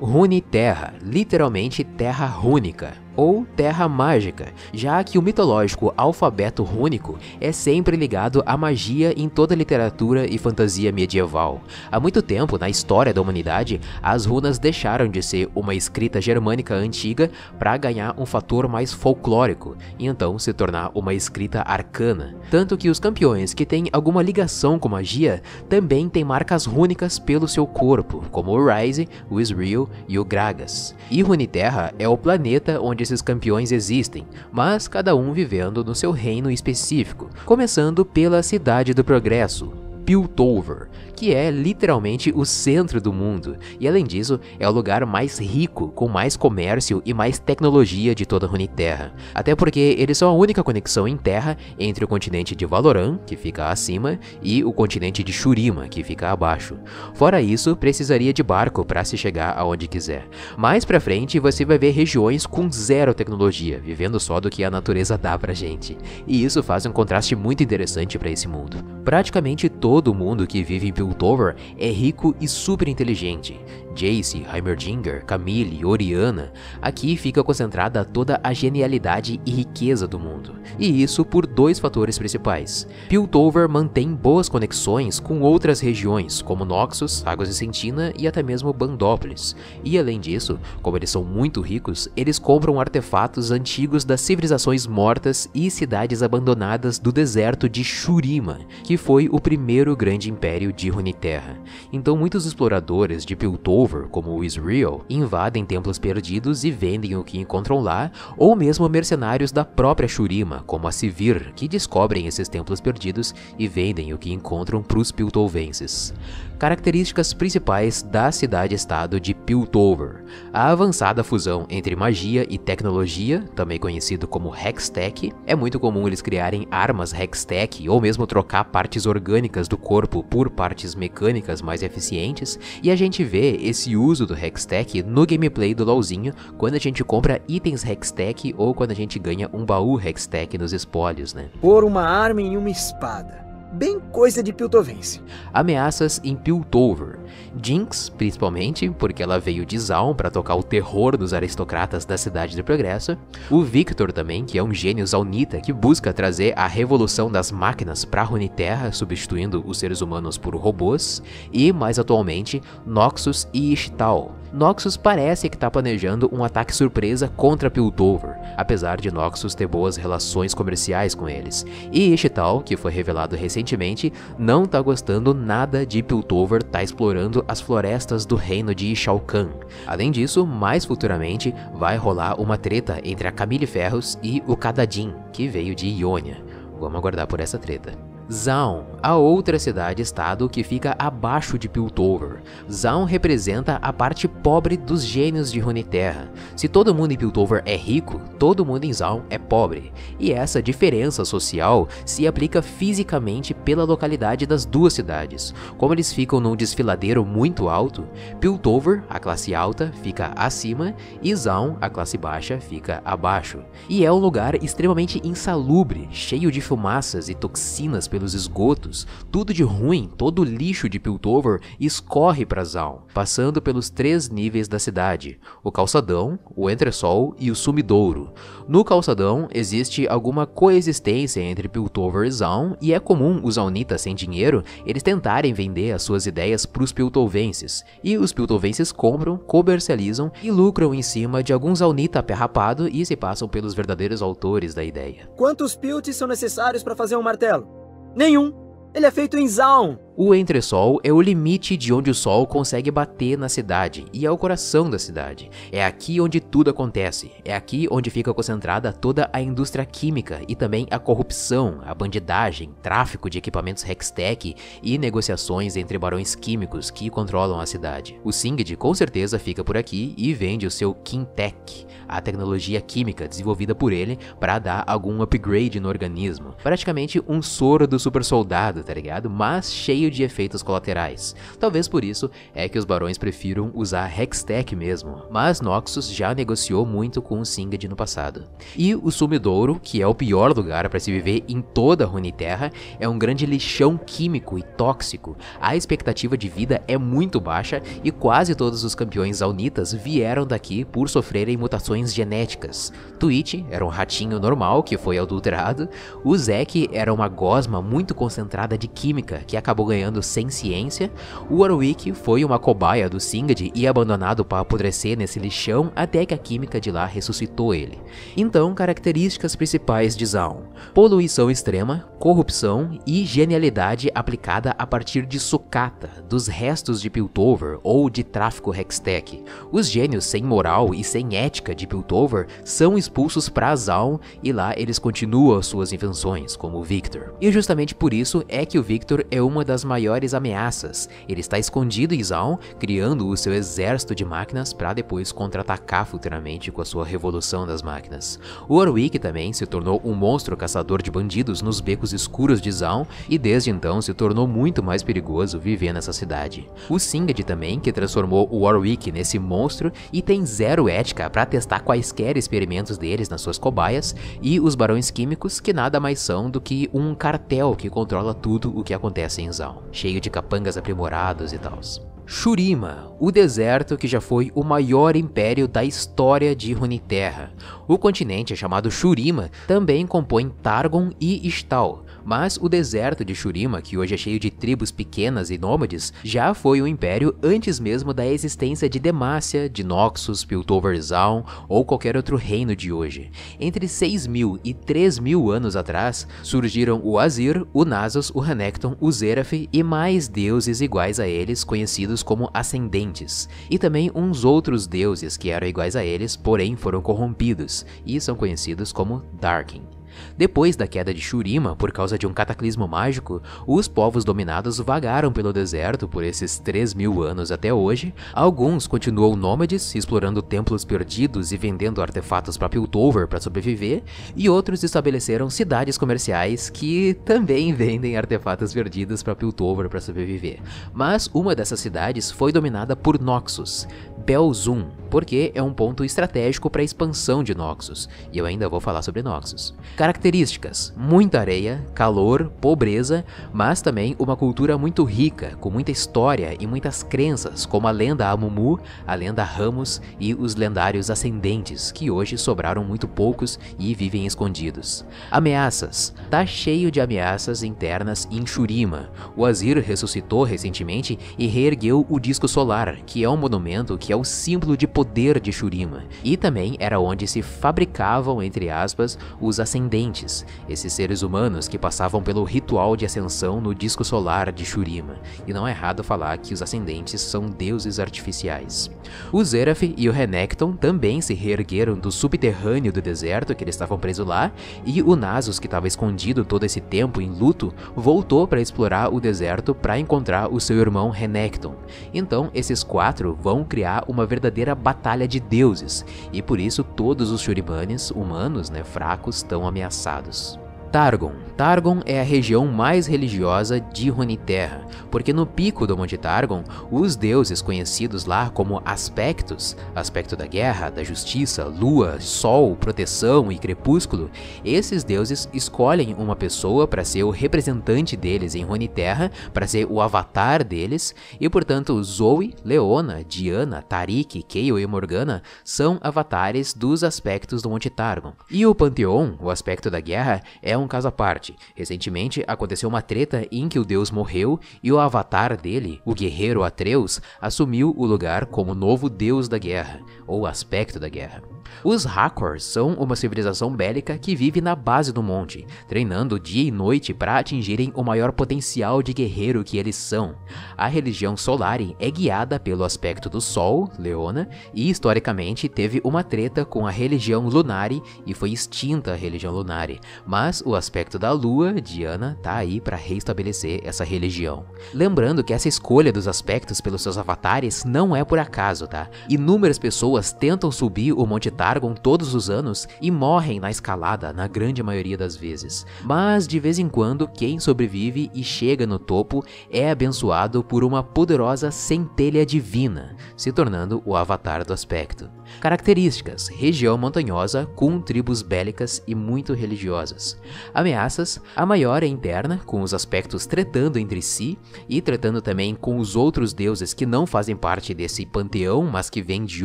Runeterra, 0.00 0.94
literalmente 1.02 1.82
terra 1.82 2.26
rúnica 2.26 3.03
ou 3.16 3.46
Terra 3.56 3.88
Mágica, 3.88 4.52
já 4.72 5.02
que 5.04 5.18
o 5.18 5.22
mitológico 5.22 5.92
alfabeto 5.96 6.62
rúnico 6.62 7.18
é 7.40 7.52
sempre 7.52 7.96
ligado 7.96 8.42
à 8.46 8.56
magia 8.56 9.14
em 9.16 9.28
toda 9.28 9.54
literatura 9.54 10.26
e 10.26 10.38
fantasia 10.38 10.90
medieval. 10.90 11.60
Há 11.90 12.00
muito 12.00 12.20
tempo 12.22 12.58
na 12.58 12.68
história 12.68 13.12
da 13.14 13.20
humanidade, 13.20 13.80
as 14.02 14.26
runas 14.26 14.58
deixaram 14.58 15.08
de 15.08 15.22
ser 15.22 15.48
uma 15.54 15.74
escrita 15.74 16.20
germânica 16.20 16.74
antiga 16.74 17.30
para 17.58 17.76
ganhar 17.76 18.14
um 18.18 18.26
fator 18.26 18.68
mais 18.68 18.92
folclórico 18.92 19.76
e 19.98 20.06
então 20.06 20.38
se 20.38 20.52
tornar 20.52 20.90
uma 20.94 21.14
escrita 21.14 21.62
arcana. 21.62 22.34
Tanto 22.50 22.76
que 22.76 22.88
os 22.88 22.98
campeões 22.98 23.54
que 23.54 23.66
têm 23.66 23.88
alguma 23.92 24.22
ligação 24.22 24.78
com 24.78 24.88
magia 24.88 25.42
também 25.68 26.08
têm 26.08 26.24
marcas 26.24 26.66
rúnicas 26.66 27.18
pelo 27.18 27.46
seu 27.46 27.66
corpo, 27.66 28.24
como 28.30 28.52
o 28.52 28.66
Ryze, 28.66 29.08
o 29.30 29.40
Israel 29.40 29.88
e 30.08 30.18
o 30.18 30.24
Gragas. 30.24 30.94
E 31.10 31.22
Runeterra 31.22 31.92
é 31.98 32.08
o 32.08 32.16
planeta 32.16 32.80
onde 32.80 33.03
esses 33.04 33.22
campeões 33.22 33.70
existem, 33.70 34.26
mas 34.50 34.88
cada 34.88 35.14
um 35.14 35.32
vivendo 35.32 35.84
no 35.84 35.94
seu 35.94 36.10
reino 36.10 36.50
específico, 36.50 37.30
começando 37.44 38.04
pela 38.04 38.42
Cidade 38.42 38.92
do 38.92 39.04
Progresso, 39.04 39.72
Piltover, 40.04 40.88
que 41.24 41.32
é 41.32 41.50
literalmente 41.50 42.30
o 42.36 42.44
centro 42.44 43.00
do 43.00 43.10
mundo, 43.10 43.56
e 43.80 43.88
além 43.88 44.04
disso, 44.04 44.38
é 44.58 44.68
o 44.68 44.70
lugar 44.70 45.06
mais 45.06 45.38
rico, 45.38 45.88
com 45.88 46.06
mais 46.06 46.36
comércio 46.36 47.00
e 47.02 47.14
mais 47.14 47.38
tecnologia 47.38 48.14
de 48.14 48.26
toda 48.26 48.46
Runeterra. 48.46 49.14
Até 49.34 49.56
porque 49.56 49.96
eles 49.98 50.18
são 50.18 50.28
a 50.28 50.34
única 50.34 50.62
conexão 50.62 51.08
em 51.08 51.16
terra 51.16 51.56
entre 51.78 52.04
o 52.04 52.08
continente 52.08 52.54
de 52.54 52.66
Valoran, 52.66 53.16
que 53.26 53.38
fica 53.38 53.70
acima, 53.70 54.18
e 54.42 54.62
o 54.62 54.70
continente 54.70 55.24
de 55.24 55.32
Shurima, 55.32 55.88
que 55.88 56.04
fica 56.04 56.30
abaixo. 56.30 56.76
Fora 57.14 57.40
isso, 57.40 57.74
precisaria 57.74 58.34
de 58.34 58.42
barco 58.42 58.84
para 58.84 59.02
se 59.02 59.16
chegar 59.16 59.56
aonde 59.56 59.88
quiser. 59.88 60.28
Mais 60.58 60.84
pra 60.84 61.00
frente, 61.00 61.40
você 61.40 61.64
vai 61.64 61.78
ver 61.78 61.92
regiões 61.92 62.44
com 62.44 62.70
zero 62.70 63.14
tecnologia, 63.14 63.80
vivendo 63.82 64.20
só 64.20 64.40
do 64.40 64.50
que 64.50 64.62
a 64.62 64.70
natureza 64.70 65.16
dá 65.16 65.38
pra 65.38 65.54
gente. 65.54 65.96
E 66.26 66.44
isso 66.44 66.62
faz 66.62 66.84
um 66.84 66.92
contraste 66.92 67.34
muito 67.34 67.62
interessante 67.62 68.18
para 68.18 68.30
esse 68.30 68.46
mundo. 68.46 68.76
Praticamente 69.02 69.70
todo 69.70 70.12
mundo 70.12 70.46
que 70.46 70.62
vive 70.62 70.88
em 70.88 70.92
Piltover 71.14 71.54
é 71.78 71.90
rico 71.90 72.34
e 72.40 72.48
super 72.48 72.88
inteligente. 72.88 73.60
Jace, 73.94 74.44
Heimerdinger, 74.52 75.24
Camille 75.24 75.84
Oriana, 75.84 76.52
aqui 76.82 77.16
fica 77.16 77.44
concentrada 77.44 78.04
toda 78.04 78.40
a 78.42 78.52
genialidade 78.52 79.40
e 79.46 79.52
riqueza 79.52 80.08
do 80.08 80.18
mundo. 80.18 80.56
E 80.78 81.02
isso 81.02 81.24
por 81.24 81.46
dois 81.46 81.78
fatores 81.78 82.18
principais. 82.18 82.88
Piltover 83.08 83.68
mantém 83.68 84.12
boas 84.12 84.48
conexões 84.48 85.20
com 85.20 85.40
outras 85.40 85.78
regiões, 85.78 86.42
como 86.42 86.64
Noxus, 86.64 87.24
Águas 87.24 87.48
de 87.48 87.54
Sentina 87.54 88.12
e 88.18 88.26
até 88.26 88.42
mesmo 88.42 88.72
Bandópolis. 88.72 89.54
E 89.84 89.96
além 89.96 90.18
disso, 90.18 90.58
como 90.82 90.96
eles 90.96 91.10
são 91.10 91.22
muito 91.22 91.60
ricos, 91.60 92.08
eles 92.16 92.38
compram 92.38 92.80
artefatos 92.80 93.52
antigos 93.52 94.04
das 94.04 94.20
civilizações 94.20 94.86
mortas 94.86 95.48
e 95.54 95.70
cidades 95.70 96.22
abandonadas 96.22 96.98
do 96.98 97.12
deserto 97.12 97.68
de 97.68 97.84
Shurima, 97.84 98.58
que 98.82 98.96
foi 98.96 99.28
o 99.30 99.40
primeiro 99.40 99.96
grande 99.96 100.28
império 100.28 100.72
de 100.72 100.90
Runeterra. 100.94 101.58
Então 101.92 102.16
muitos 102.16 102.46
exploradores 102.46 103.24
de 103.24 103.36
Piltover 103.36 104.08
como 104.08 104.30
o 104.30 104.44
Israel, 104.44 105.04
invadem 105.08 105.64
templos 105.64 105.98
perdidos 105.98 106.64
e 106.64 106.70
vendem 106.70 107.16
o 107.16 107.24
que 107.24 107.38
encontram 107.38 107.80
lá, 107.80 108.10
ou 108.36 108.54
mesmo 108.54 108.88
mercenários 108.88 109.50
da 109.50 109.64
própria 109.64 110.08
Shurima, 110.08 110.62
como 110.66 110.86
a 110.86 110.92
Sivir, 110.92 111.52
que 111.54 111.68
descobrem 111.68 112.26
esses 112.26 112.48
templos 112.48 112.80
perdidos 112.80 113.34
e 113.58 113.66
vendem 113.66 114.12
o 114.12 114.18
que 114.18 114.32
encontram 114.32 114.82
para 114.82 114.98
os 114.98 115.10
Piltovenses. 115.10 116.14
Características 116.58 117.34
principais 117.34 118.02
da 118.02 118.30
cidade-estado 118.30 119.18
de 119.18 119.34
Piltover: 119.34 120.24
a 120.52 120.70
avançada 120.70 121.24
fusão 121.24 121.66
entre 121.68 121.96
magia 121.96 122.46
e 122.48 122.56
tecnologia, 122.58 123.40
também 123.54 123.78
conhecido 123.78 124.28
como 124.28 124.54
Hextech. 124.54 125.32
É 125.46 125.54
muito 125.54 125.80
comum 125.80 126.06
eles 126.06 126.22
criarem 126.22 126.68
armas 126.70 127.12
Hextech 127.12 127.88
ou 127.88 128.00
mesmo 128.00 128.26
trocar 128.26 128.64
partes 128.64 129.06
orgânicas 129.06 129.66
do 129.66 129.76
corpo 129.76 130.22
por 130.22 130.50
partes 130.50 130.83
mecânicas 130.92 131.62
mais 131.62 131.84
eficientes, 131.84 132.58
e 132.82 132.90
a 132.90 132.96
gente 132.96 133.22
vê 133.22 133.56
esse 133.62 133.96
uso 133.96 134.26
do 134.26 134.34
Hextech 134.34 135.04
no 135.04 135.24
gameplay 135.24 135.72
do 135.72 135.84
LoLzinho 135.84 136.34
quando 136.58 136.74
a 136.74 136.80
gente 136.80 137.04
compra 137.04 137.40
itens 137.46 137.84
Hextech 137.84 138.52
ou 138.58 138.74
quando 138.74 138.90
a 138.90 138.96
gente 138.96 139.20
ganha 139.20 139.48
um 139.52 139.64
baú 139.64 140.00
Hextech 140.00 140.58
nos 140.58 140.72
espólios, 140.72 141.32
né? 141.32 141.48
Por 141.60 141.84
uma 141.84 142.02
arma 142.02 142.42
em 142.42 142.56
uma 142.56 142.70
espada 142.70 143.43
bem 143.74 143.98
coisa 143.98 144.42
de 144.42 144.52
Piltovense. 144.52 145.20
Ameaças 145.52 146.20
em 146.22 146.36
Piltover. 146.36 147.18
Jinx, 147.60 148.08
principalmente, 148.08 148.88
porque 148.88 149.22
ela 149.22 149.40
veio 149.40 149.66
de 149.66 149.76
Zaun 149.78 150.14
para 150.14 150.30
tocar 150.30 150.54
o 150.54 150.62
terror 150.62 151.16
dos 151.16 151.34
aristocratas 151.34 152.04
da 152.04 152.16
Cidade 152.16 152.56
do 152.56 152.62
Progresso. 152.62 153.18
O 153.50 153.62
Victor 153.62 154.12
também, 154.12 154.44
que 154.44 154.58
é 154.58 154.62
um 154.62 154.72
gênio 154.72 155.06
zaunita 155.06 155.60
que 155.60 155.72
busca 155.72 156.12
trazer 156.12 156.56
a 156.56 156.66
revolução 156.66 157.30
das 157.30 157.50
máquinas 157.50 158.04
para 158.04 158.22
Runeterra, 158.22 158.92
substituindo 158.92 159.64
os 159.66 159.78
seres 159.78 160.00
humanos 160.00 160.38
por 160.38 160.54
robôs. 160.54 161.22
E, 161.52 161.72
mais 161.72 161.98
atualmente, 161.98 162.62
Noxus 162.86 163.48
e 163.52 163.72
Ishtal, 163.72 164.36
Noxus 164.54 164.96
parece 164.96 165.48
que 165.48 165.56
está 165.56 165.68
planejando 165.68 166.30
um 166.32 166.44
ataque 166.44 166.72
surpresa 166.72 167.26
contra 167.26 167.68
Piltover, 167.68 168.38
apesar 168.56 169.00
de 169.00 169.10
Noxus 169.10 169.52
ter 169.52 169.66
boas 169.66 169.96
relações 169.96 170.54
comerciais 170.54 171.12
com 171.12 171.28
eles. 171.28 171.66
E 171.90 172.14
Ishtal, 172.14 172.60
que 172.60 172.76
foi 172.76 172.92
revelado 172.92 173.34
recentemente, 173.34 174.12
não 174.38 174.62
está 174.62 174.80
gostando 174.80 175.34
nada 175.34 175.84
de 175.84 176.04
Piltover 176.04 176.60
estar 176.60 176.78
tá 176.78 176.84
explorando 176.84 177.44
as 177.48 177.60
florestas 177.60 178.24
do 178.24 178.36
reino 178.36 178.72
de 178.72 178.94
Shao 178.94 179.18
Kahn. 179.18 179.48
Além 179.88 180.12
disso, 180.12 180.46
mais 180.46 180.84
futuramente 180.84 181.52
vai 181.74 181.96
rolar 181.96 182.40
uma 182.40 182.56
treta 182.56 183.00
entre 183.02 183.26
a 183.26 183.32
Camille 183.32 183.66
Ferros 183.66 184.16
e 184.22 184.40
o 184.46 184.56
Kadadin, 184.56 185.12
que 185.32 185.48
veio 185.48 185.74
de 185.74 185.88
Ionia. 185.88 186.36
Vamos 186.78 186.96
aguardar 186.96 187.26
por 187.26 187.40
essa 187.40 187.58
treta. 187.58 188.13
Zaun, 188.32 188.84
a 189.02 189.16
outra 189.16 189.58
cidade-estado 189.58 190.48
que 190.48 190.62
fica 190.62 190.96
abaixo 190.98 191.58
de 191.58 191.68
Piltover. 191.68 192.42
Zaun 192.72 193.04
representa 193.04 193.78
a 193.82 193.92
parte 193.92 194.26
pobre 194.26 194.78
dos 194.78 195.04
gênios 195.04 195.52
de 195.52 195.60
Runeterra. 195.60 196.30
Se 196.56 196.66
todo 196.66 196.94
mundo 196.94 197.12
em 197.12 197.18
Piltover 197.18 197.62
é 197.66 197.76
rico, 197.76 198.18
todo 198.38 198.64
mundo 198.64 198.84
em 198.84 198.92
Zaun 198.92 199.22
é 199.28 199.36
pobre. 199.36 199.92
E 200.18 200.32
essa 200.32 200.62
diferença 200.62 201.22
social 201.22 201.86
se 202.06 202.26
aplica 202.26 202.62
fisicamente 202.62 203.52
pela 203.52 203.84
localidade 203.84 204.46
das 204.46 204.64
duas 204.64 204.94
cidades. 204.94 205.52
Como 205.76 205.92
eles 205.92 206.10
ficam 206.10 206.40
num 206.40 206.56
desfiladeiro 206.56 207.26
muito 207.26 207.68
alto, 207.68 208.08
Piltover, 208.40 209.02
a 209.10 209.18
classe 209.18 209.54
alta, 209.54 209.92
fica 210.02 210.32
acima 210.34 210.94
e 211.22 211.34
Zaun, 211.34 211.76
a 211.78 211.90
classe 211.90 212.16
baixa, 212.16 212.58
fica 212.58 213.02
abaixo. 213.04 213.58
E 213.86 214.02
é 214.02 214.10
um 214.10 214.18
lugar 214.18 214.54
extremamente 214.64 215.20
insalubre, 215.22 216.08
cheio 216.10 216.50
de 216.50 216.62
fumaças 216.62 217.28
e 217.28 217.34
toxinas 217.34 218.08
pelos 218.14 218.32
esgotos, 218.32 219.08
tudo 219.32 219.52
de 219.52 219.64
ruim, 219.64 220.08
todo 220.16 220.42
o 220.42 220.44
lixo 220.44 220.88
de 220.88 221.00
Piltover 221.00 221.60
escorre 221.80 222.46
para 222.46 222.62
Zaun, 222.62 222.98
passando 223.12 223.60
pelos 223.60 223.90
três 223.90 224.28
níveis 224.28 224.68
da 224.68 224.78
cidade: 224.78 225.40
o 225.64 225.72
calçadão, 225.72 226.38
o 226.54 226.70
entresol 226.70 227.34
e 227.40 227.50
o 227.50 227.56
sumidouro. 227.56 228.32
No 228.68 228.84
calçadão 228.84 229.48
existe 229.52 230.06
alguma 230.06 230.46
coexistência 230.46 231.40
entre 231.40 231.68
Piltover 231.68 232.24
e 232.24 232.30
Zaun, 232.30 232.76
e 232.80 232.94
é 232.94 233.00
comum 233.00 233.40
os 233.42 233.56
Zaunitas 233.56 234.02
sem 234.02 234.14
dinheiro 234.14 234.62
eles 234.86 235.02
tentarem 235.02 235.52
vender 235.52 235.90
as 235.90 236.02
suas 236.02 236.24
ideias 236.24 236.64
para 236.64 236.84
os 236.84 236.92
Piltovenses, 236.92 237.82
e 238.04 238.16
os 238.16 238.32
Piltovenses 238.32 238.92
compram, 238.92 239.36
comercializam 239.36 240.30
e 240.40 240.52
lucram 240.52 240.94
em 240.94 241.02
cima 241.02 241.42
de 241.42 241.52
alguns 241.52 241.80
Zaunita 241.80 242.20
aperrapado 242.20 242.86
e 242.86 243.04
se 243.04 243.16
passam 243.16 243.48
pelos 243.48 243.74
verdadeiros 243.74 244.22
autores 244.22 244.72
da 244.72 244.84
ideia. 244.84 245.28
Quantos 245.36 245.74
Pilts 245.74 246.14
são 246.14 246.28
necessários 246.28 246.84
para 246.84 246.94
fazer 246.94 247.16
um 247.16 247.22
martelo? 247.22 247.83
Nenhum. 248.14 248.52
Ele 248.94 249.06
é 249.06 249.10
feito 249.10 249.36
em 249.38 249.48
Zaun. 249.48 249.98
O 250.16 250.32
entresol 250.32 251.00
é 251.02 251.12
o 251.12 251.20
limite 251.20 251.76
de 251.76 251.92
onde 251.92 252.08
o 252.08 252.14
sol 252.14 252.46
consegue 252.46 252.88
bater 252.88 253.36
na 253.36 253.48
cidade 253.48 254.04
e 254.12 254.24
é 254.24 254.30
o 254.30 254.38
coração 254.38 254.88
da 254.88 254.96
cidade. 254.96 255.50
É 255.72 255.84
aqui 255.84 256.20
onde 256.20 256.38
tudo 256.38 256.70
acontece. 256.70 257.32
É 257.44 257.52
aqui 257.52 257.88
onde 257.90 258.10
fica 258.10 258.32
concentrada 258.32 258.92
toda 258.92 259.28
a 259.32 259.42
indústria 259.42 259.84
química 259.84 260.40
e 260.46 260.54
também 260.54 260.86
a 260.88 261.00
corrupção, 261.00 261.80
a 261.84 261.92
bandidagem, 261.92 262.70
tráfico 262.80 263.28
de 263.28 263.38
equipamentos 263.38 263.82
Hextech 263.82 264.54
e 264.80 264.96
negociações 264.98 265.74
entre 265.74 265.98
barões 265.98 266.36
químicos 266.36 266.92
que 266.92 267.10
controlam 267.10 267.58
a 267.58 267.66
cidade. 267.66 268.16
O 268.22 268.30
Singed 268.30 268.76
com 268.76 268.94
certeza 268.94 269.36
fica 269.36 269.64
por 269.64 269.76
aqui 269.76 270.14
e 270.16 270.32
vende 270.32 270.64
o 270.64 270.70
seu 270.70 270.94
Kintech, 270.94 271.88
a 272.06 272.20
tecnologia 272.20 272.80
química 272.80 273.26
desenvolvida 273.26 273.74
por 273.74 273.92
ele 273.92 274.16
para 274.38 274.60
dar 274.60 274.84
algum 274.86 275.22
upgrade 275.22 275.80
no 275.80 275.88
organismo. 275.88 276.54
Praticamente 276.62 277.20
um 277.26 277.42
soro 277.42 277.88
do 277.88 277.98
super 277.98 278.22
soldado, 278.22 278.84
tá 278.84 278.94
ligado? 278.94 279.28
Mas 279.28 279.72
cheio 279.72 280.03
cheio 280.04 280.10
de 280.10 280.22
efeitos 280.22 280.62
colaterais. 280.62 281.34
Talvez 281.58 281.88
por 281.88 282.04
isso 282.04 282.30
é 282.54 282.68
que 282.68 282.78
os 282.78 282.84
barões 282.84 283.18
prefiram 283.18 283.70
usar 283.74 284.08
Hextech 284.20 284.74
mesmo, 284.76 285.22
mas 285.30 285.60
Noxus 285.60 286.10
já 286.10 286.34
negociou 286.34 286.84
muito 286.84 287.22
com 287.22 287.40
o 287.40 287.44
Singed 287.44 287.88
no 287.88 287.96
passado. 287.96 288.44
E 288.76 288.94
o 288.94 289.10
Sumidouro, 289.10 289.80
que 289.82 290.02
é 290.02 290.06
o 290.06 290.14
pior 290.14 290.54
lugar 290.56 290.88
para 290.88 291.00
se 291.00 291.10
viver 291.10 291.44
em 291.48 291.60
toda 291.60 292.04
a 292.04 292.06
Runeterra, 292.06 292.70
é 293.00 293.08
um 293.08 293.18
grande 293.18 293.46
lixão 293.46 293.96
químico 293.96 294.58
e 294.58 294.62
tóxico. 294.62 295.36
A 295.60 295.76
expectativa 295.76 296.36
de 296.36 296.48
vida 296.48 296.82
é 296.86 296.98
muito 296.98 297.40
baixa 297.40 297.82
e 298.02 298.10
quase 298.10 298.54
todos 298.54 298.84
os 298.84 298.94
campeões 298.94 299.38
zaunitas 299.38 299.92
vieram 299.92 300.46
daqui 300.46 300.84
por 300.84 301.08
sofrerem 301.08 301.56
mutações 301.56 302.12
genéticas. 302.12 302.92
Twitch 303.18 303.64
era 303.70 303.84
um 303.84 303.88
ratinho 303.88 304.38
normal 304.38 304.82
que 304.82 304.98
foi 304.98 305.18
adulterado, 305.18 305.88
o 306.24 306.36
Zek 306.36 306.88
era 306.92 307.12
uma 307.12 307.28
gosma 307.28 307.80
muito 307.80 308.14
concentrada 308.14 308.76
de 308.76 308.88
química 308.88 309.42
que 309.46 309.56
acabou 309.56 309.86
ganhando 309.86 309.93
sem 310.22 310.48
ciência, 310.50 311.10
o 311.50 311.58
Warwick 311.58 312.12
foi 312.12 312.44
uma 312.44 312.58
cobaia 312.58 313.08
do 313.08 313.20
Singed 313.20 313.70
e 313.74 313.86
abandonado 313.86 314.44
para 314.44 314.60
apodrecer 314.60 315.16
nesse 315.16 315.38
lixão 315.38 315.92
até 315.94 316.24
que 316.24 316.34
a 316.34 316.38
química 316.38 316.80
de 316.80 316.90
lá 316.90 317.06
ressuscitou 317.06 317.74
ele. 317.74 317.98
Então, 318.36 318.74
características 318.74 319.54
principais 319.54 320.16
de 320.16 320.24
Zaun: 320.24 320.62
poluição 320.92 321.50
extrema, 321.50 322.08
corrupção 322.18 322.98
e 323.06 323.24
genialidade 323.24 324.10
aplicada 324.14 324.74
a 324.78 324.86
partir 324.86 325.26
de 325.26 325.38
sucata, 325.38 326.08
dos 326.28 326.46
restos 326.46 327.00
de 327.00 327.10
Piltover 327.10 327.78
ou 327.82 328.08
de 328.08 328.24
tráfico 328.24 328.74
Hextech. 328.74 329.44
Os 329.70 329.88
gênios 329.88 330.24
sem 330.24 330.42
moral 330.42 330.94
e 330.94 331.04
sem 331.04 331.36
ética 331.36 331.74
de 331.74 331.86
Piltover 331.86 332.46
são 332.64 332.96
expulsos 332.96 333.48
para 333.48 333.74
Zaun 333.76 334.18
e 334.42 334.52
lá 334.52 334.72
eles 334.76 334.98
continuam 334.98 335.62
suas 335.62 335.92
invenções, 335.92 336.56
como 336.56 336.82
Victor. 336.82 337.34
E 337.40 337.52
justamente 337.52 337.94
por 337.94 338.14
isso 338.14 338.44
é 338.48 338.64
que 338.64 338.78
o 338.78 338.82
Victor 338.82 339.26
é 339.30 339.42
uma 339.42 339.64
das 339.64 339.83
maiores 339.84 340.34
ameaças. 340.34 341.08
Ele 341.28 341.40
está 341.40 341.58
escondido 341.58 342.14
em 342.14 342.22
Zaun, 342.22 342.56
criando 342.78 343.28
o 343.28 343.36
seu 343.36 343.52
exército 343.52 344.14
de 344.14 344.24
máquinas 344.24 344.72
para 344.72 344.92
depois 344.92 345.30
contra-atacar 345.30 346.06
futuramente 346.06 346.72
com 346.72 346.80
a 346.80 346.84
sua 346.84 347.04
revolução 347.04 347.66
das 347.66 347.82
máquinas. 347.82 348.38
O 348.68 348.76
Warwick 348.76 349.18
também 349.18 349.52
se 349.52 349.66
tornou 349.66 350.00
um 350.04 350.14
monstro 350.14 350.56
caçador 350.56 351.02
de 351.02 351.10
bandidos 351.10 351.62
nos 351.62 351.80
becos 351.80 352.12
escuros 352.12 352.60
de 352.60 352.70
Zaun 352.70 353.06
e 353.28 353.38
desde 353.38 353.70
então 353.70 354.00
se 354.00 354.14
tornou 354.14 354.46
muito 354.46 354.82
mais 354.82 355.02
perigoso 355.02 355.58
viver 355.58 355.92
nessa 355.92 356.12
cidade. 356.12 356.68
O 356.88 356.98
Singed 356.98 357.44
também, 357.44 357.78
que 357.78 357.92
transformou 357.92 358.48
o 358.50 358.60
Warwick 358.60 359.12
nesse 359.12 359.38
monstro 359.38 359.92
e 360.12 360.22
tem 360.22 360.44
zero 360.46 360.88
ética 360.88 361.28
para 361.28 361.46
testar 361.46 361.80
quaisquer 361.80 362.36
experimentos 362.36 362.98
deles 362.98 363.28
nas 363.28 363.40
suas 363.40 363.58
cobaias, 363.58 364.14
e 364.40 364.60
os 364.60 364.74
barões 364.74 365.10
químicos, 365.10 365.60
que 365.60 365.72
nada 365.72 366.00
mais 366.00 366.18
são 366.20 366.50
do 366.50 366.60
que 366.60 366.88
um 366.92 367.14
cartel 367.14 367.74
que 367.76 367.90
controla 367.90 368.34
tudo 368.34 368.76
o 368.78 368.82
que 368.82 368.94
acontece 368.94 369.42
em 369.42 369.52
Zaun 369.52 369.73
cheio 369.92 370.20
de 370.20 370.30
capangas 370.30 370.76
aprimorados 370.76 371.52
e 371.52 371.58
tal. 371.58 371.80
Shurima, 372.26 373.12
o 373.20 373.30
deserto 373.30 373.98
que 373.98 374.08
já 374.08 374.18
foi 374.18 374.50
o 374.54 374.64
maior 374.64 375.14
império 375.14 375.68
da 375.68 375.84
história 375.84 376.56
de 376.56 376.72
Runeterra. 376.72 377.52
O 377.86 377.98
continente 377.98 378.56
chamado 378.56 378.90
Shurima 378.90 379.50
também 379.66 380.06
compõe 380.06 380.48
Targon 380.48 381.10
e 381.20 381.46
Istal, 381.46 382.03
mas 382.24 382.56
o 382.60 382.68
deserto 382.68 383.24
de 383.24 383.34
Shurima, 383.34 383.82
que 383.82 383.98
hoje 383.98 384.14
é 384.14 384.16
cheio 384.16 384.40
de 384.40 384.50
tribos 384.50 384.90
pequenas 384.90 385.50
e 385.50 385.58
nômades, 385.58 386.12
já 386.22 386.54
foi 386.54 386.80
um 386.80 386.86
império 386.86 387.34
antes 387.42 387.78
mesmo 387.78 388.14
da 388.14 388.26
existência 388.26 388.88
de 388.88 388.98
Demacia, 388.98 389.68
de 389.68 389.84
Noxus, 389.84 390.44
Piltover 390.44 391.00
Zaun 391.00 391.44
ou 391.68 391.84
qualquer 391.84 392.16
outro 392.16 392.36
reino 392.36 392.74
de 392.74 392.92
hoje. 392.92 393.30
Entre 393.60 393.86
6 393.86 394.26
mil 394.26 394.58
e 394.64 394.72
3 394.72 395.18
mil 395.18 395.50
anos 395.50 395.76
atrás, 395.76 396.26
surgiram 396.42 397.00
o 397.02 397.18
Azir, 397.18 397.66
o 397.72 397.84
Nasus, 397.84 398.30
o 398.34 398.40
Renekton, 398.40 398.96
o 399.00 399.12
Seraph 399.12 399.52
e 399.52 399.82
mais 399.82 400.28
deuses 400.28 400.80
iguais 400.80 401.20
a 401.20 401.26
eles, 401.28 401.64
conhecidos 401.64 402.22
como 402.22 402.50
Ascendentes, 402.52 403.48
e 403.70 403.78
também 403.78 404.10
uns 404.14 404.44
outros 404.44 404.86
deuses 404.86 405.36
que 405.36 405.50
eram 405.50 405.66
iguais 405.66 405.96
a 405.96 406.04
eles, 406.04 406.36
porém 406.36 406.76
foram 406.76 407.00
corrompidos, 407.00 407.84
e 408.06 408.20
são 408.20 408.34
conhecidos 408.34 408.92
como 408.92 409.22
Darkin. 409.40 409.93
Depois 410.36 410.76
da 410.76 410.86
queda 410.86 411.12
de 411.12 411.20
Shurima, 411.20 411.76
por 411.76 411.92
causa 411.92 412.18
de 412.18 412.26
um 412.26 412.32
cataclismo 412.32 412.86
mágico, 412.86 413.42
os 413.66 413.88
povos 413.88 414.24
dominados 414.24 414.78
vagaram 414.78 415.32
pelo 415.32 415.52
deserto 415.52 416.08
por 416.08 416.24
esses 416.24 416.58
3 416.58 416.94
mil 416.94 417.22
anos 417.22 417.50
até 417.52 417.72
hoje. 417.72 418.14
Alguns 418.32 418.86
continuam 418.86 419.36
nômades, 419.36 419.94
explorando 419.94 420.42
templos 420.42 420.84
perdidos 420.84 421.52
e 421.52 421.56
vendendo 421.56 422.02
artefatos 422.02 422.56
para 422.56 422.68
Piltover 422.68 423.26
para 423.28 423.40
sobreviver, 423.40 424.02
e 424.36 424.48
outros 424.48 424.82
estabeleceram 424.82 425.50
cidades 425.50 425.98
comerciais 425.98 426.70
que 426.70 427.14
também 427.24 427.72
vendem 427.74 428.16
artefatos 428.16 428.72
perdidos 428.72 429.22
para 429.22 429.34
Piltover 429.34 429.88
para 429.88 430.00
sobreviver. 430.00 430.60
Mas 430.92 431.30
uma 431.32 431.54
dessas 431.54 431.80
cidades 431.80 432.30
foi 432.30 432.52
dominada 432.52 432.96
por 432.96 433.20
Noxus, 433.20 433.86
Belzum, 434.24 434.86
porque 435.10 435.52
é 435.54 435.62
um 435.62 435.72
ponto 435.72 436.02
estratégico 436.02 436.70
para 436.70 436.80
a 436.80 436.84
expansão 436.84 437.44
de 437.44 437.54
Noxus, 437.54 438.08
e 438.32 438.38
eu 438.38 438.46
ainda 438.46 438.68
vou 438.70 438.80
falar 438.80 439.02
sobre 439.02 439.22
Noxus. 439.22 439.74
Características: 439.96 440.94
muita 440.96 441.38
areia, 441.38 441.86
calor, 441.94 442.50
pobreza, 442.60 443.22
mas 443.52 443.82
também 443.82 444.16
uma 444.18 444.34
cultura 444.34 444.78
muito 444.78 445.04
rica, 445.04 445.56
com 445.60 445.68
muita 445.68 445.90
história 445.90 446.56
e 446.58 446.66
muitas 446.66 447.02
crenças, 447.02 447.66
como 447.66 447.86
a 447.86 447.90
lenda 447.90 448.28
Amumu, 448.30 448.80
a 449.06 449.14
lenda 449.14 449.44
Ramos 449.44 450.00
e 450.18 450.34
os 450.34 450.54
lendários 450.54 451.10
Ascendentes, 451.10 451.92
que 451.92 452.10
hoje 452.10 452.38
sobraram 452.38 452.82
muito 452.82 453.06
poucos 453.06 453.58
e 453.78 453.94
vivem 453.94 454.24
escondidos. 454.24 455.04
Ameaças: 455.30 456.14
tá 456.30 456.46
cheio 456.46 456.90
de 456.90 457.00
ameaças 457.00 457.62
internas 457.62 458.26
em 458.30 458.46
Shurima. 458.46 459.10
O 459.36 459.44
Azir 459.44 459.78
ressuscitou 459.78 460.44
recentemente 460.44 461.18
e 461.38 461.46
reergueu 461.46 462.06
o 462.08 462.18
disco 462.18 462.48
solar, 462.48 462.96
que 463.04 463.22
é 463.22 463.28
um 463.28 463.36
monumento 463.36 463.98
que 463.98 464.13
é 464.14 464.16
o 464.16 464.22
símbolo 464.24 464.76
de 464.76 464.86
poder 464.86 465.40
de 465.40 465.52
Shurima, 465.52 466.04
e 466.22 466.36
também 466.36 466.76
era 466.78 467.00
onde 467.00 467.26
se 467.26 467.42
fabricavam, 467.42 468.40
entre 468.40 468.70
aspas, 468.70 469.18
os 469.40 469.58
ascendentes, 469.58 470.46
esses 470.68 470.92
seres 470.92 471.22
humanos 471.22 471.66
que 471.66 471.76
passavam 471.76 472.22
pelo 472.22 472.44
ritual 472.44 472.96
de 472.96 473.04
ascensão 473.04 473.60
no 473.60 473.74
disco 473.74 474.04
solar 474.04 474.52
de 474.52 474.64
Shurima, 474.64 475.16
e 475.48 475.52
não 475.52 475.66
é 475.66 475.72
errado 475.72 476.04
falar 476.04 476.38
que 476.38 476.54
os 476.54 476.62
ascendentes 476.62 477.20
são 477.20 477.46
deuses 477.46 477.98
artificiais. 477.98 478.88
O 479.32 479.42
Zeraf 479.42 479.82
e 479.96 480.08
o 480.08 480.12
Renekton 480.12 480.74
também 480.74 481.20
se 481.20 481.34
reergueram 481.34 481.98
do 481.98 482.12
subterrâneo 482.12 482.92
do 482.92 483.02
deserto 483.02 483.52
que 483.52 483.64
eles 483.64 483.74
estavam 483.74 483.98
presos 483.98 484.24
lá, 484.24 484.52
e 484.86 485.02
o 485.02 485.16
Nasus, 485.16 485.58
que 485.58 485.66
estava 485.66 485.88
escondido 485.88 486.44
todo 486.44 486.62
esse 486.62 486.80
tempo 486.80 487.20
em 487.20 487.30
luto, 487.30 487.74
voltou 487.96 488.46
para 488.46 488.60
explorar 488.60 489.12
o 489.12 489.20
deserto 489.20 489.74
para 489.74 489.98
encontrar 489.98 490.52
o 490.52 490.60
seu 490.60 490.78
irmão 490.78 491.10
Renekton. 491.10 491.74
Então, 492.12 492.48
esses 492.54 492.84
quatro 492.84 493.36
vão 493.42 493.64
criar 493.64 494.03
uma 494.06 494.26
verdadeira 494.26 494.74
batalha 494.74 495.26
de 495.26 495.40
deuses, 495.40 496.04
e 496.32 496.42
por 496.42 496.60
isso 496.60 496.82
todos 496.82 497.30
os 497.30 497.40
Shuribanes 497.40 498.10
humanos, 498.10 498.70
né, 498.70 498.82
fracos, 498.82 499.36
estão 499.36 499.66
ameaçados. 499.66 500.58
Targon. 500.90 501.32
Targon 501.56 502.00
é 502.04 502.20
a 502.20 502.24
região 502.24 502.66
mais 502.66 503.06
religiosa 503.06 503.78
de 503.80 504.10
Runeterra, 504.10 504.84
porque 505.08 505.32
no 505.32 505.46
pico 505.46 505.86
do 505.86 505.96
Monte 505.96 506.16
Targon, 506.16 506.64
os 506.90 507.14
deuses 507.14 507.62
conhecidos 507.62 508.24
lá 508.24 508.50
como 508.50 508.82
aspectos, 508.84 509.76
aspecto 509.94 510.34
da 510.34 510.46
guerra, 510.46 510.90
da 510.90 511.04
justiça, 511.04 511.64
lua, 511.64 512.18
sol, 512.20 512.74
proteção 512.74 513.52
e 513.52 513.58
crepúsculo, 513.58 514.30
esses 514.64 515.04
deuses 515.04 515.48
escolhem 515.52 516.14
uma 516.18 516.34
pessoa 516.34 516.88
para 516.88 517.04
ser 517.04 517.22
o 517.22 517.30
representante 517.30 518.16
deles 518.16 518.56
em 518.56 518.64
Runeterra, 518.64 519.30
para 519.52 519.68
ser 519.68 519.86
o 519.88 520.00
avatar 520.00 520.64
deles, 520.64 521.14
e 521.40 521.48
portanto 521.48 522.02
Zoe, 522.02 522.54
Leona, 522.64 523.22
Diana, 523.22 523.80
Tarik, 523.80 524.42
Kayle 524.42 524.82
e 524.82 524.86
Morgana 524.86 525.40
são 525.62 525.98
avatares 526.00 526.74
dos 526.74 527.04
aspectos 527.04 527.62
do 527.62 527.70
Monte 527.70 527.88
Targon. 527.88 528.32
E 528.50 528.66
o 528.66 528.74
Panteão, 528.74 529.38
o 529.40 529.50
aspecto 529.50 529.88
da 529.88 530.00
guerra, 530.00 530.42
é 530.60 530.76
um 530.76 530.88
caso 530.88 531.06
à 531.06 531.12
parte. 531.12 531.43
Recentemente 531.74 532.44
aconteceu 532.46 532.88
uma 532.88 533.02
treta 533.02 533.46
em 533.50 533.68
que 533.68 533.78
o 533.78 533.84
deus 533.84 534.10
morreu 534.10 534.58
e 534.82 534.92
o 534.92 534.98
avatar 534.98 535.60
dele, 535.60 536.00
o 536.04 536.14
guerreiro 536.14 536.62
Atreus, 536.62 537.20
assumiu 537.40 537.94
o 537.96 538.06
lugar 538.06 538.46
como 538.46 538.74
novo 538.74 539.10
deus 539.10 539.48
da 539.48 539.58
guerra, 539.58 540.00
ou 540.26 540.46
aspecto 540.46 540.98
da 541.00 541.08
guerra. 541.08 541.42
Os 541.82 542.06
Hakor 542.06 542.60
são 542.60 542.94
uma 542.94 543.16
civilização 543.16 543.74
bélica 543.74 544.16
que 544.16 544.36
vive 544.36 544.60
na 544.60 544.74
base 544.74 545.12
do 545.12 545.22
monte, 545.22 545.66
treinando 545.88 546.38
dia 546.38 546.68
e 546.68 546.70
noite 546.70 547.12
para 547.12 547.38
atingirem 547.38 547.92
o 547.94 548.02
maior 548.02 548.32
potencial 548.32 549.02
de 549.02 549.12
guerreiro 549.12 549.64
que 549.64 549.76
eles 549.76 549.96
são. 549.96 550.34
A 550.76 550.86
religião 550.86 551.36
Solari 551.36 551.96
é 551.98 552.10
guiada 552.10 552.60
pelo 552.60 552.84
aspecto 552.84 553.28
do 553.28 553.40
Sol, 553.40 553.90
Leona, 553.98 554.48
e 554.72 554.88
historicamente 554.88 555.68
teve 555.68 556.00
uma 556.04 556.22
treta 556.22 556.64
com 556.64 556.86
a 556.86 556.90
religião 556.90 557.48
Lunari 557.48 558.02
e 558.26 558.34
foi 558.34 558.50
extinta 558.50 559.12
a 559.12 559.16
religião 559.16 559.52
Lunari, 559.52 560.00
mas 560.26 560.62
o 560.64 560.74
aspecto 560.74 561.18
da 561.18 561.32
Lua, 561.34 561.72
Diana, 561.80 562.38
tá 562.42 562.54
aí 562.54 562.80
para 562.80 562.96
restabelecer 562.96 563.80
essa 563.84 564.04
religião. 564.04 564.64
Lembrando 564.92 565.44
que 565.44 565.52
essa 565.52 565.68
escolha 565.68 566.12
dos 566.12 566.26
aspectos 566.26 566.80
pelos 566.80 567.02
seus 567.02 567.18
avatares 567.18 567.84
não 567.84 568.14
é 568.14 568.24
por 568.24 568.38
acaso, 568.38 568.86
tá? 568.86 569.08
Inúmeras 569.28 569.78
pessoas 569.78 570.32
tentam 570.32 570.70
subir 570.70 571.12
o 571.12 571.26
Monte 571.26 571.50
Targon 571.50 571.94
todos 571.94 572.34
os 572.34 572.48
anos 572.48 572.86
e 573.00 573.10
morrem 573.10 573.60
na 573.60 573.70
escalada 573.70 574.32
na 574.32 574.46
grande 574.46 574.82
maioria 574.82 575.16
das 575.16 575.36
vezes. 575.36 575.84
Mas 576.02 576.46
de 576.46 576.58
vez 576.58 576.78
em 576.78 576.88
quando, 576.88 577.28
quem 577.28 577.58
sobrevive 577.58 578.30
e 578.34 578.42
chega 578.42 578.86
no 578.86 578.98
topo 578.98 579.44
é 579.70 579.90
abençoado 579.90 580.62
por 580.62 580.84
uma 580.84 581.02
poderosa 581.02 581.70
centelha 581.70 582.46
divina, 582.46 583.16
se 583.36 583.52
tornando 583.52 584.02
o 584.04 584.16
avatar 584.16 584.64
do 584.64 584.72
aspecto. 584.72 585.28
Características: 585.60 586.48
região 586.48 586.96
montanhosa 586.96 587.66
com 587.74 588.00
tribos 588.00 588.42
bélicas 588.42 589.02
e 589.06 589.14
muito 589.14 589.52
religiosas. 589.52 590.38
Ameaças: 590.72 591.23
a 591.56 591.64
maior 591.64 592.02
é 592.02 592.06
interna, 592.06 592.60
com 592.66 592.82
os 592.82 592.92
aspectos 592.92 593.46
tretando 593.46 593.98
entre 593.98 594.20
si 594.20 594.58
e 594.88 595.00
tretando 595.00 595.40
também 595.40 595.74
com 595.74 595.98
os 595.98 596.14
outros 596.14 596.52
deuses 596.52 596.92
que 596.92 597.06
não 597.06 597.26
fazem 597.26 597.56
parte 597.56 597.94
desse 597.94 598.26
panteão, 598.26 598.82
mas 598.84 599.08
que 599.08 599.22
vêm 599.22 599.44
de 599.44 599.64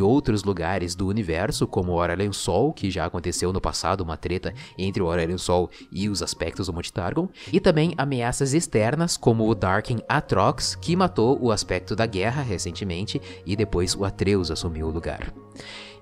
outros 0.00 0.42
lugares 0.42 0.94
do 0.94 1.06
universo, 1.06 1.66
como 1.66 1.92
o 1.92 2.00
Aurelion 2.00 2.32
Sol, 2.32 2.72
que 2.72 2.90
já 2.90 3.04
aconteceu 3.04 3.52
no 3.52 3.60
passado 3.60 4.00
uma 4.00 4.16
treta 4.16 4.54
entre 4.78 5.02
o 5.02 5.06
Aurelion 5.06 5.38
Sol 5.38 5.70
e 5.92 6.08
os 6.08 6.22
aspectos 6.22 6.66
do 6.66 6.72
Monte 6.72 6.92
Targon, 6.92 7.28
e 7.52 7.60
também 7.60 7.92
ameaças 7.98 8.54
externas, 8.54 9.16
como 9.16 9.48
o 9.48 9.54
Darken 9.54 9.98
Atrox, 10.08 10.74
que 10.74 10.96
matou 10.96 11.38
o 11.40 11.52
aspecto 11.52 11.94
da 11.94 12.06
guerra 12.06 12.42
recentemente 12.42 13.20
e 13.44 13.54
depois 13.54 13.94
o 13.94 14.04
Atreus 14.04 14.50
assumiu 14.50 14.86
o 14.86 14.90
lugar. 14.90 15.32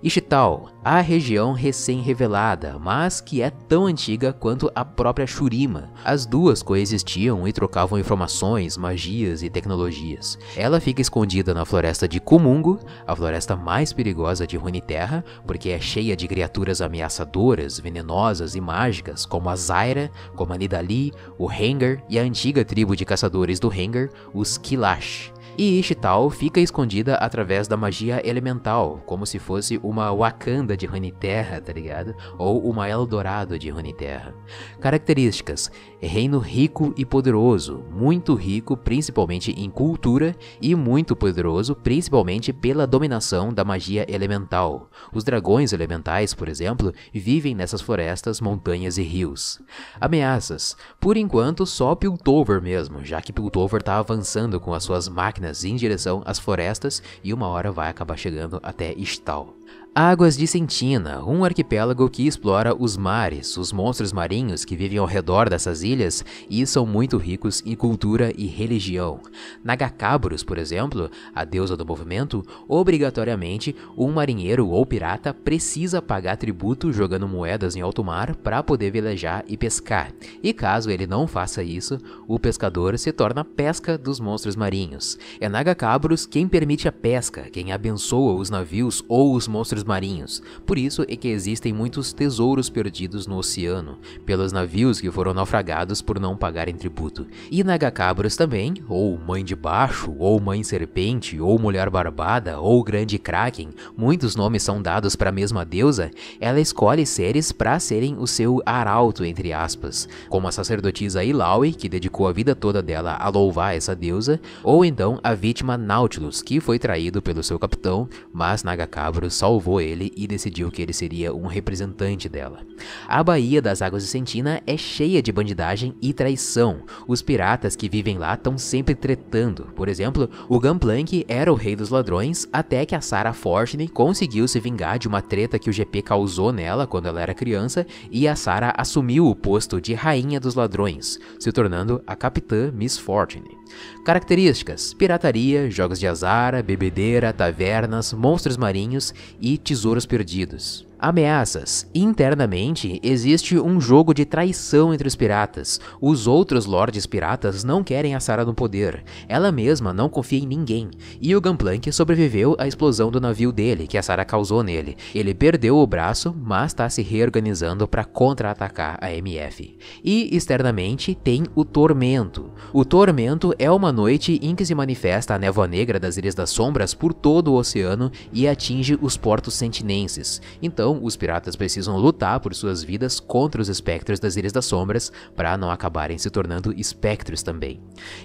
Ishtal, 0.00 0.68
a 0.84 1.00
região 1.00 1.52
recém-revelada, 1.52 2.78
mas 2.78 3.20
que 3.20 3.42
é 3.42 3.50
tão 3.50 3.86
antiga 3.86 4.32
quanto 4.32 4.70
a 4.72 4.84
própria 4.84 5.26
Shurima. 5.26 5.90
As 6.04 6.24
duas 6.24 6.62
coexistiam 6.62 7.48
e 7.48 7.52
trocavam 7.52 7.98
informações, 7.98 8.76
magias 8.76 9.42
e 9.42 9.50
tecnologias. 9.50 10.38
Ela 10.56 10.78
fica 10.78 11.02
escondida 11.02 11.52
na 11.52 11.64
floresta 11.64 12.06
de 12.06 12.20
Kumungo, 12.20 12.78
a 13.04 13.16
floresta 13.16 13.56
mais 13.56 13.92
perigosa 13.92 14.46
de 14.46 14.56
Runeterra, 14.56 15.24
porque 15.44 15.70
é 15.70 15.80
cheia 15.80 16.16
de 16.16 16.28
criaturas 16.28 16.80
ameaçadoras, 16.80 17.80
venenosas 17.80 18.54
e 18.54 18.60
mágicas, 18.60 19.26
como 19.26 19.48
a 19.48 19.56
Zaira, 19.56 20.12
como 20.36 20.52
a 20.52 20.56
Nidali, 20.56 21.12
o 21.36 21.50
Hengar 21.50 22.04
e 22.08 22.20
a 22.20 22.22
antiga 22.22 22.64
tribo 22.64 22.94
de 22.94 23.04
caçadores 23.04 23.58
do 23.58 23.72
Hengar, 23.72 24.10
os 24.32 24.56
Kilash. 24.56 25.32
E 25.60 25.80
Ishtal 25.80 26.30
fica 26.30 26.60
escondida 26.60 27.16
através 27.16 27.66
da 27.66 27.76
magia 27.76 28.22
elemental, 28.24 29.02
como 29.04 29.26
se 29.26 29.40
fosse 29.40 29.76
uma 29.82 30.14
Wakanda 30.14 30.76
de 30.76 30.86
Runeterra, 30.86 31.60
tá 31.60 31.72
ligado? 31.72 32.14
Ou 32.38 32.62
uma 32.70 32.88
Eldorado 32.88 33.58
de 33.58 33.68
Runeterra. 33.68 34.32
Características: 34.78 35.68
reino 36.00 36.38
rico 36.38 36.94
e 36.96 37.04
poderoso, 37.04 37.82
muito 37.90 38.34
rico 38.34 38.76
principalmente 38.76 39.50
em 39.50 39.68
cultura 39.68 40.36
e 40.62 40.76
muito 40.76 41.16
poderoso 41.16 41.74
principalmente 41.74 42.52
pela 42.52 42.86
dominação 42.86 43.52
da 43.52 43.64
magia 43.64 44.06
elemental. 44.08 44.88
Os 45.12 45.24
dragões 45.24 45.72
elementais, 45.72 46.34
por 46.34 46.48
exemplo, 46.48 46.94
vivem 47.12 47.56
nessas 47.56 47.80
florestas, 47.80 48.40
montanhas 48.40 48.96
e 48.96 49.02
rios. 49.02 49.60
Ameaças: 50.00 50.76
por 51.00 51.16
enquanto 51.16 51.66
só 51.66 51.96
Piltover 51.96 52.62
mesmo, 52.62 53.04
já 53.04 53.20
que 53.20 53.32
Piltover 53.32 53.80
está 53.80 53.98
avançando 53.98 54.60
com 54.60 54.72
as 54.72 54.84
suas 54.84 55.08
máquinas 55.08 55.47
em 55.64 55.76
direção 55.76 56.22
às 56.24 56.38
florestas 56.38 57.02
e 57.22 57.32
uma 57.32 57.48
hora 57.48 57.70
vai 57.72 57.88
acabar 57.88 58.16
chegando 58.16 58.60
até 58.62 58.92
Istal. 58.94 59.54
Águas 59.94 60.36
de 60.36 60.46
Sentina, 60.46 61.24
um 61.24 61.44
arquipélago 61.44 62.08
que 62.08 62.24
explora 62.24 62.72
os 62.72 62.96
mares, 62.96 63.56
os 63.56 63.72
monstros 63.72 64.12
marinhos 64.12 64.64
que 64.64 64.76
vivem 64.76 64.98
ao 64.98 65.06
redor 65.06 65.50
dessas 65.50 65.82
ilhas 65.82 66.24
e 66.48 66.64
são 66.66 66.86
muito 66.86 67.16
ricos 67.16 67.64
em 67.66 67.74
cultura 67.74 68.32
e 68.38 68.46
religião. 68.46 69.18
Nagakabros, 69.64 70.44
por 70.44 70.56
exemplo, 70.56 71.10
a 71.34 71.44
deusa 71.44 71.76
do 71.76 71.84
movimento, 71.84 72.44
obrigatoriamente 72.68 73.74
um 73.96 74.12
marinheiro 74.12 74.68
ou 74.68 74.86
pirata 74.86 75.34
precisa 75.34 76.00
pagar 76.00 76.36
tributo 76.36 76.92
jogando 76.92 77.26
moedas 77.26 77.74
em 77.74 77.80
alto 77.80 78.04
mar 78.04 78.36
para 78.36 78.62
poder 78.62 78.92
velejar 78.92 79.44
e 79.48 79.56
pescar. 79.56 80.12
E 80.40 80.52
caso 80.52 80.90
ele 80.90 81.08
não 81.08 81.26
faça 81.26 81.60
isso, 81.60 81.98
o 82.28 82.38
pescador 82.38 82.96
se 82.98 83.10
torna 83.10 83.44
pesca 83.44 83.98
dos 83.98 84.20
monstros 84.20 84.54
marinhos. 84.54 85.18
É 85.40 85.48
Nagakabros 85.48 86.24
quem 86.24 86.46
permite 86.46 86.86
a 86.86 86.92
pesca, 86.92 87.50
quem 87.50 87.72
abençoa 87.72 88.34
os 88.34 88.48
navios 88.48 89.02
ou 89.08 89.34
os 89.34 89.48
monstros 89.48 89.87
marinhos. 89.88 90.40
Por 90.64 90.78
isso 90.78 91.02
é 91.08 91.16
que 91.16 91.28
existem 91.28 91.72
muitos 91.72 92.12
tesouros 92.12 92.68
perdidos 92.68 93.26
no 93.26 93.38
oceano, 93.38 93.98
pelos 94.24 94.52
navios 94.52 95.00
que 95.00 95.10
foram 95.10 95.34
naufragados 95.34 96.00
por 96.00 96.20
não 96.20 96.36
pagarem 96.36 96.76
tributo. 96.76 97.26
E 97.50 97.64
Nagakabros 97.64 98.36
também, 98.36 98.74
ou 98.88 99.18
Mãe 99.18 99.42
de 99.42 99.56
Baixo, 99.56 100.14
ou 100.18 100.38
Mãe 100.38 100.62
Serpente, 100.62 101.40
ou 101.40 101.58
Mulher 101.58 101.88
Barbada, 101.90 102.60
ou 102.60 102.84
Grande 102.84 103.18
Kraken, 103.18 103.70
muitos 103.96 104.36
nomes 104.36 104.62
são 104.62 104.80
dados 104.80 105.16
para 105.16 105.30
a 105.30 105.32
mesma 105.32 105.64
deusa, 105.64 106.10
ela 106.38 106.60
escolhe 106.60 107.06
seres 107.06 107.50
para 107.50 107.80
serem 107.80 108.16
o 108.18 108.26
seu 108.26 108.62
arauto, 108.66 109.24
entre 109.24 109.52
aspas, 109.52 110.08
como 110.28 110.46
a 110.46 110.52
sacerdotisa 110.52 111.24
Ilaui, 111.24 111.72
que 111.72 111.88
dedicou 111.88 112.28
a 112.28 112.32
vida 112.32 112.54
toda 112.54 112.82
dela 112.82 113.16
a 113.18 113.28
louvar 113.28 113.74
essa 113.74 113.96
deusa, 113.96 114.38
ou 114.62 114.84
então 114.84 115.18
a 115.22 115.34
vítima 115.34 115.78
Nautilus, 115.78 116.42
que 116.42 116.60
foi 116.60 116.78
traído 116.78 117.22
pelo 117.22 117.42
seu 117.42 117.58
capitão, 117.58 118.08
mas 118.32 118.62
Nagakabros 118.62 119.34
salvou 119.34 119.67
ele 119.78 120.10
e 120.16 120.26
decidiu 120.26 120.70
que 120.70 120.80
ele 120.80 120.92
seria 120.92 121.34
um 121.34 121.46
representante 121.46 122.28
dela. 122.28 122.60
A 123.06 123.22
Baía 123.22 123.60
das 123.60 123.82
Águas 123.82 124.04
de 124.04 124.08
Sentina 124.08 124.62
é 124.66 124.76
cheia 124.76 125.20
de 125.20 125.30
bandidagem 125.30 125.94
e 126.00 126.12
traição. 126.14 126.82
Os 127.06 127.20
piratas 127.20 127.76
que 127.76 127.88
vivem 127.88 128.16
lá 128.16 128.34
estão 128.34 128.56
sempre 128.56 128.94
tretando. 128.94 129.66
Por 129.76 129.88
exemplo, 129.88 130.30
o 130.48 130.58
Gunplank 130.58 131.26
era 131.28 131.52
o 131.52 131.56
rei 131.56 131.76
dos 131.76 131.90
ladrões 131.90 132.48
até 132.52 132.86
que 132.86 132.94
a 132.94 133.00
Sarah 133.00 133.34
Fortune 133.34 133.88
conseguiu 133.88 134.48
se 134.48 134.58
vingar 134.58 134.98
de 134.98 135.06
uma 135.06 135.20
treta 135.20 135.58
que 135.58 135.68
o 135.68 135.72
GP 135.72 136.02
causou 136.02 136.52
nela 136.52 136.86
quando 136.86 137.06
ela 137.06 137.20
era 137.20 137.34
criança 137.34 137.86
e 138.10 138.26
a 138.26 138.34
Sarah 138.34 138.72
assumiu 138.76 139.26
o 139.26 139.36
posto 139.36 139.80
de 139.80 139.92
rainha 139.92 140.40
dos 140.40 140.54
ladrões, 140.54 141.18
se 141.38 141.52
tornando 141.52 142.02
a 142.06 142.16
capitã 142.16 142.72
Miss 142.72 142.96
Fortune. 142.96 143.58
Características: 144.04 144.94
pirataria, 144.94 145.70
jogos 145.70 145.98
de 145.98 146.06
azar, 146.06 146.62
bebedeira, 146.62 147.32
tavernas, 147.32 148.12
monstros 148.12 148.56
marinhos 148.56 149.12
e 149.40 149.57
tesouros 149.58 150.06
perdidos. 150.06 150.86
Ameaças. 151.00 151.88
Internamente, 151.94 152.98
existe 153.04 153.56
um 153.56 153.80
jogo 153.80 154.12
de 154.12 154.24
traição 154.24 154.92
entre 154.92 155.06
os 155.06 155.14
piratas. 155.14 155.80
Os 156.00 156.26
outros 156.26 156.66
lords 156.66 157.06
piratas 157.06 157.62
não 157.62 157.84
querem 157.84 158.16
a 158.16 158.20
Sarah 158.20 158.44
no 158.44 158.52
poder. 158.52 159.04
Ela 159.28 159.52
mesma 159.52 159.92
não 159.92 160.08
confia 160.08 160.40
em 160.40 160.46
ninguém. 160.46 160.90
E 161.20 161.36
o 161.36 161.40
Gunplank 161.40 161.92
sobreviveu 161.92 162.56
à 162.58 162.66
explosão 162.66 163.12
do 163.12 163.20
navio 163.20 163.52
dele, 163.52 163.86
que 163.86 163.96
a 163.96 164.02
Sarah 164.02 164.24
causou 164.24 164.64
nele. 164.64 164.96
Ele 165.14 165.32
perdeu 165.32 165.76
o 165.76 165.86
braço, 165.86 166.34
mas 166.36 166.72
está 166.72 166.90
se 166.90 167.00
reorganizando 167.00 167.86
para 167.86 168.04
contra-atacar 168.04 168.98
a 169.00 169.12
MF. 169.12 169.78
E 170.02 170.36
externamente 170.36 171.14
tem 171.14 171.44
o 171.54 171.64
Tormento. 171.64 172.50
O 172.72 172.84
Tormento 172.84 173.54
é 173.56 173.70
uma 173.70 173.92
noite 173.92 174.40
em 174.42 174.56
que 174.56 174.66
se 174.66 174.74
manifesta 174.74 175.34
a 175.34 175.38
névoa 175.38 175.68
negra 175.68 176.00
das 176.00 176.16
Ilhas 176.16 176.34
das 176.34 176.50
Sombras 176.50 176.92
por 176.92 177.14
todo 177.14 177.52
o 177.52 177.56
oceano 177.56 178.10
e 178.32 178.48
atinge 178.48 178.98
os 179.00 179.16
portos 179.16 179.54
sentinenses. 179.54 180.42
Então, 180.60 180.87
então, 180.88 181.04
os 181.04 181.18
piratas 181.18 181.54
precisam 181.54 181.98
lutar 181.98 182.40
por 182.40 182.54
suas 182.54 182.82
vidas 182.82 183.20
contra 183.20 183.60
os 183.60 183.68
espectros 183.68 184.18
das 184.18 184.36
Ilhas 184.36 184.54
das 184.54 184.64
Sombras 184.64 185.12
para 185.36 185.54
não 185.54 185.70
acabarem 185.70 186.16
se 186.16 186.30
tornando 186.30 186.72
espectros 186.72 187.42
também. 187.42 187.78